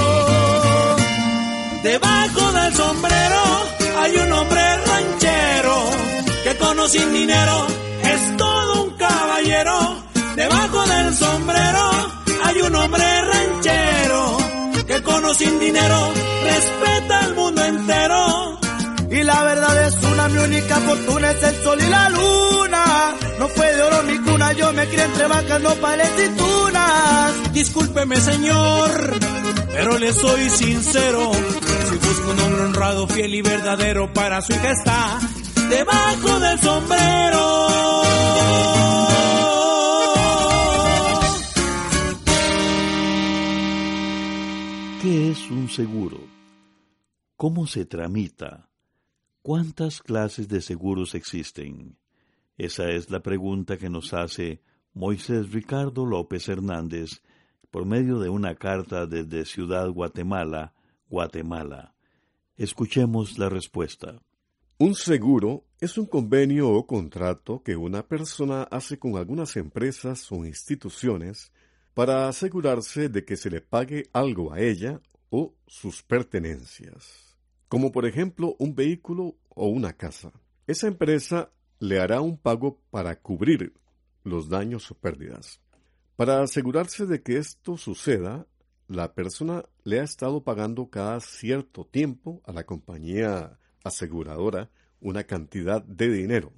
Debajo 1.82 2.52
del 2.52 2.74
sombrero 2.74 3.42
hay 3.98 4.16
un 4.16 4.32
hombre 4.32 4.76
ranchero 4.78 5.90
que 6.42 6.56
con 6.56 6.88
sin 6.88 7.12
dinero 7.12 7.66
es 8.02 8.36
todo 8.38 8.84
un 8.84 8.90
caballero. 8.96 10.02
Debajo 10.34 10.86
del 10.86 11.14
sombrero 11.14 11.90
hay 12.44 12.62
un 12.62 12.74
hombre 12.76 13.20
ranchero 13.20 14.38
que 14.86 15.02
con 15.02 15.34
sin 15.34 15.60
dinero 15.60 16.12
respeta 16.44 17.24
al 17.24 17.34
mundo 17.34 17.62
entero. 17.62 18.33
Y 19.14 19.22
la 19.22 19.44
verdad 19.44 19.86
es 19.86 19.94
una, 20.02 20.28
mi 20.28 20.38
única 20.38 20.74
fortuna 20.80 21.30
es 21.30 21.42
el 21.44 21.54
sol 21.62 21.78
y 21.80 21.88
la 21.88 22.08
luna. 22.08 23.14
No 23.38 23.48
fue 23.48 23.72
de 23.72 23.82
oro 23.82 24.02
mi 24.02 24.18
cuna, 24.18 24.52
yo 24.54 24.72
me 24.72 24.88
crié 24.88 25.04
entre 25.04 25.28
vacas, 25.28 25.60
no 25.62 25.70
y 25.72 26.36
tunas. 26.36 27.52
Discúlpeme, 27.52 28.16
señor, 28.16 28.90
pero 29.72 29.98
le 30.00 30.12
soy 30.12 30.50
sincero. 30.50 31.30
Si 31.32 31.96
busco 31.96 32.30
un 32.32 32.40
hombre 32.40 32.62
honrado, 32.62 33.06
fiel 33.06 33.36
y 33.36 33.42
verdadero, 33.42 34.12
para 34.12 34.40
su 34.40 34.52
hija 34.52 34.72
está 34.72 35.20
debajo 35.68 36.40
del 36.40 36.60
sombrero. 36.60 38.02
¿Qué 45.02 45.30
es 45.30 45.50
un 45.52 45.70
seguro? 45.70 46.18
¿Cómo 47.36 47.68
se 47.68 47.84
tramita? 47.84 48.73
¿Cuántas 49.46 50.00
clases 50.00 50.48
de 50.48 50.62
seguros 50.62 51.14
existen? 51.14 51.98
Esa 52.56 52.88
es 52.88 53.10
la 53.10 53.20
pregunta 53.20 53.76
que 53.76 53.90
nos 53.90 54.14
hace 54.14 54.62
Moisés 54.94 55.52
Ricardo 55.52 56.06
López 56.06 56.48
Hernández 56.48 57.20
por 57.70 57.84
medio 57.84 58.18
de 58.20 58.30
una 58.30 58.54
carta 58.54 59.04
desde 59.04 59.44
Ciudad 59.44 59.90
Guatemala, 59.90 60.72
Guatemala. 61.10 61.94
Escuchemos 62.56 63.38
la 63.38 63.50
respuesta. 63.50 64.18
Un 64.78 64.94
seguro 64.94 65.66
es 65.78 65.98
un 65.98 66.06
convenio 66.06 66.70
o 66.70 66.86
contrato 66.86 67.62
que 67.62 67.76
una 67.76 68.02
persona 68.08 68.62
hace 68.62 68.98
con 68.98 69.18
algunas 69.18 69.58
empresas 69.58 70.32
o 70.32 70.46
instituciones 70.46 71.52
para 71.92 72.28
asegurarse 72.28 73.10
de 73.10 73.26
que 73.26 73.36
se 73.36 73.50
le 73.50 73.60
pague 73.60 74.08
algo 74.14 74.54
a 74.54 74.60
ella 74.60 75.02
o 75.28 75.54
sus 75.66 76.02
pertenencias, 76.02 77.33
como 77.68 77.92
por 77.92 78.06
ejemplo 78.06 78.56
un 78.58 78.74
vehículo 78.74 79.36
o 79.48 79.68
una 79.68 79.92
casa. 79.92 80.32
Esa 80.66 80.86
empresa 80.86 81.50
le 81.78 82.00
hará 82.00 82.20
un 82.20 82.38
pago 82.38 82.80
para 82.90 83.20
cubrir 83.20 83.74
los 84.22 84.48
daños 84.48 84.90
o 84.90 84.94
pérdidas. 84.94 85.60
Para 86.16 86.42
asegurarse 86.42 87.06
de 87.06 87.22
que 87.22 87.38
esto 87.38 87.76
suceda, 87.76 88.46
la 88.88 89.14
persona 89.14 89.64
le 89.82 90.00
ha 90.00 90.04
estado 90.04 90.44
pagando 90.44 90.88
cada 90.90 91.20
cierto 91.20 91.84
tiempo 91.84 92.40
a 92.44 92.52
la 92.52 92.64
compañía 92.64 93.58
aseguradora 93.82 94.70
una 95.00 95.24
cantidad 95.24 95.82
de 95.82 96.10
dinero. 96.10 96.52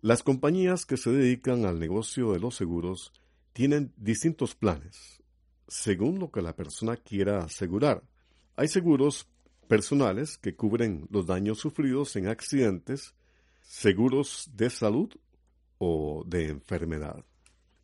Las 0.00 0.22
compañías 0.22 0.86
que 0.86 0.96
se 0.96 1.10
dedican 1.10 1.66
al 1.66 1.78
negocio 1.78 2.32
de 2.32 2.40
los 2.40 2.56
seguros 2.56 3.12
tienen 3.52 3.92
distintos 3.96 4.54
planes, 4.54 5.22
según 5.68 6.18
lo 6.18 6.30
que 6.30 6.42
la 6.42 6.56
persona 6.56 6.96
quiera 6.96 7.44
asegurar. 7.44 8.02
Hay 8.56 8.68
seguros 8.68 9.28
personales 9.70 10.36
que 10.36 10.56
cubren 10.56 11.06
los 11.12 11.26
daños 11.26 11.60
sufridos 11.60 12.16
en 12.16 12.26
accidentes, 12.26 13.14
seguros 13.62 14.50
de 14.56 14.68
salud 14.68 15.14
o 15.78 16.24
de 16.26 16.48
enfermedad. 16.48 17.24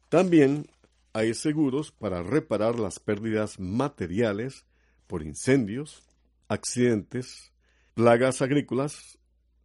También 0.08 0.66
hay 1.12 1.32
seguros 1.32 1.92
para 1.92 2.24
reparar 2.24 2.80
las 2.80 2.98
pérdidas 2.98 3.60
materiales 3.60 4.66
por 5.06 5.22
incendios, 5.22 6.02
accidentes, 6.48 7.52
plagas 7.94 8.42
agrícolas, 8.42 9.20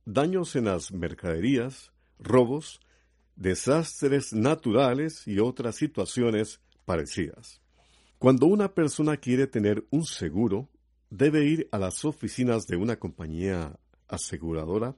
daños 0.06 0.56
en 0.56 0.66
las 0.66 0.92
mercaderías, 0.92 1.92
robos, 2.20 2.82
desastres 3.36 4.32
naturales 4.32 5.28
y 5.28 5.40
otras 5.40 5.76
situaciones 5.76 6.62
parecidas. 6.86 7.64
Cuando 8.20 8.46
una 8.46 8.76
persona 8.76 9.18
quiere 9.18 9.48
tener 9.48 9.88
un 9.90 10.06
seguro, 10.06 10.70
debe 11.12 11.46
ir 11.46 11.68
a 11.72 11.78
las 11.78 12.04
oficinas 12.06 12.66
de 12.66 12.78
una 12.78 12.98
compañía 12.98 13.78
aseguradora 14.08 14.96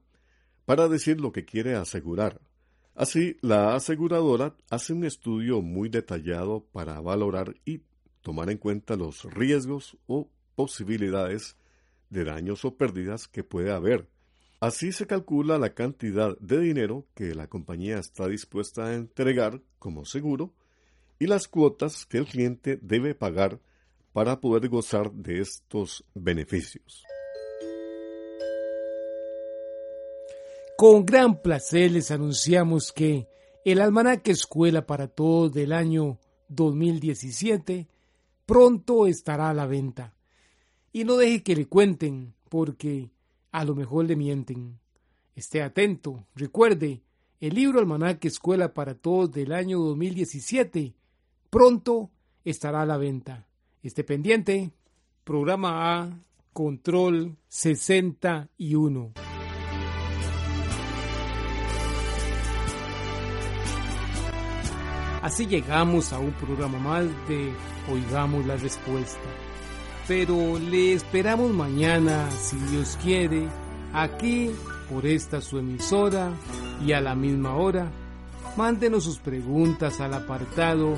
para 0.63 0.87
decir 0.87 1.19
lo 1.19 1.33
que 1.33 1.43
quiere 1.43 1.75
asegurar. 1.75 2.39
Así, 2.95 3.37
la 3.41 3.75
aseguradora 3.75 4.55
hace 4.69 4.93
un 4.93 5.03
estudio 5.03 5.61
muy 5.61 5.89
detallado 5.89 6.65
para 6.71 7.01
valorar 7.01 7.55
y 7.65 7.81
tomar 8.21 8.51
en 8.51 8.59
cuenta 8.59 8.95
los 8.95 9.23
riesgos 9.25 9.97
o 10.05 10.29
posibilidades 10.55 11.57
de 12.11 12.23
daños 12.23 12.63
o 12.63 12.77
pérdidas 12.77 13.27
que 13.27 13.43
puede 13.43 13.71
haber. 13.71 14.07
Así 14.59 14.91
se 14.91 15.07
calcula 15.07 15.57
la 15.57 15.73
cantidad 15.73 16.37
de 16.37 16.59
dinero 16.59 17.07
que 17.15 17.33
la 17.33 17.47
compañía 17.47 17.97
está 17.97 18.27
dispuesta 18.27 18.85
a 18.85 18.93
entregar 18.93 19.61
como 19.79 20.05
seguro 20.05 20.53
y 21.17 21.25
las 21.25 21.47
cuotas 21.47 22.05
que 22.05 22.19
el 22.19 22.27
cliente 22.27 22.77
debe 22.81 23.15
pagar 23.15 23.59
para 24.13 24.39
poder 24.39 24.69
gozar 24.69 25.11
de 25.11 25.41
estos 25.41 26.05
beneficios. 26.13 27.03
Con 30.77 31.05
gran 31.05 31.41
placer 31.41 31.91
les 31.91 32.11
anunciamos 32.11 32.91
que 32.91 33.27
el 33.65 33.81
almanaque 33.81 34.31
Escuela 34.31 34.85
para 34.85 35.07
Todos 35.07 35.53
del 35.53 35.73
año 35.73 36.19
2017 36.49 37.87
pronto 38.45 39.07
estará 39.07 39.49
a 39.49 39.53
la 39.53 39.65
venta. 39.65 40.13
Y 40.91 41.05
no 41.05 41.17
deje 41.17 41.43
que 41.43 41.55
le 41.55 41.65
cuenten, 41.65 42.35
porque 42.49 43.11
a 43.51 43.65
lo 43.65 43.75
mejor 43.75 44.05
le 44.05 44.15
mienten. 44.15 44.79
Esté 45.35 45.63
atento, 45.63 46.25
recuerde, 46.35 47.01
el 47.39 47.55
libro 47.55 47.79
Almanaque 47.79 48.27
Escuela 48.27 48.73
para 48.73 48.95
Todos 48.95 49.31
del 49.31 49.53
año 49.53 49.79
2017 49.79 50.93
pronto 51.49 52.11
estará 52.43 52.81
a 52.81 52.85
la 52.85 52.97
venta. 52.97 53.47
Esté 53.83 54.05
pendiente. 54.05 54.71
Programa 55.25 55.99
A, 55.99 56.09
Control 56.53 57.35
61. 57.49 59.11
Así 65.21 65.47
llegamos 65.47 66.13
a 66.13 66.19
un 66.19 66.31
programa 66.31 66.79
más 66.79 67.05
de 67.27 67.51
Oigamos 67.91 68.45
la 68.45 68.55
Respuesta. 68.55 69.19
Pero 70.07 70.57
le 70.59 70.93
esperamos 70.93 71.51
mañana, 71.51 72.31
si 72.31 72.55
Dios 72.71 72.97
quiere, 73.03 73.49
aquí 73.91 74.51
por 74.89 75.05
esta 75.05 75.41
su 75.41 75.59
emisora 75.59 76.31
y 76.85 76.93
a 76.93 77.01
la 77.01 77.15
misma 77.15 77.55
hora. 77.57 77.91
Mándenos 78.55 79.03
sus 79.03 79.19
preguntas 79.19 79.99
al 79.99 80.13
apartado 80.13 80.97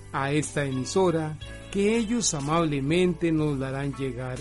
a 0.11 0.31
esta 0.31 0.65
emisora 0.65 1.37
que 1.71 1.97
ellos 1.97 2.33
amablemente 2.33 3.31
nos 3.31 3.57
la 3.57 3.69
harán 3.69 3.93
llegar. 3.95 4.37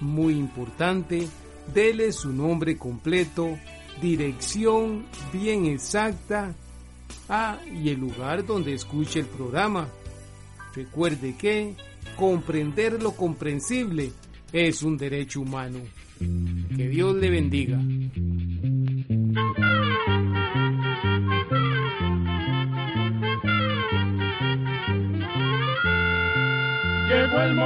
Muy 0.00 0.34
importante, 0.34 1.28
dele 1.72 2.12
su 2.12 2.32
nombre 2.32 2.76
completo, 2.76 3.58
dirección 4.00 5.06
bien 5.32 5.66
exacta 5.66 6.54
Ah, 7.28 7.58
y 7.70 7.90
el 7.90 8.00
lugar 8.00 8.46
donde 8.46 8.74
escuche 8.74 9.20
el 9.20 9.26
programa. 9.26 9.88
Recuerde 10.74 11.34
que 11.36 11.74
comprender 12.16 13.02
lo 13.02 13.12
comprensible 13.12 14.12
es 14.52 14.82
un 14.82 14.96
derecho 14.96 15.42
humano. 15.42 15.78
Que 16.18 16.88
Dios 16.88 17.14
le 17.16 17.30
bendiga. 17.30 17.78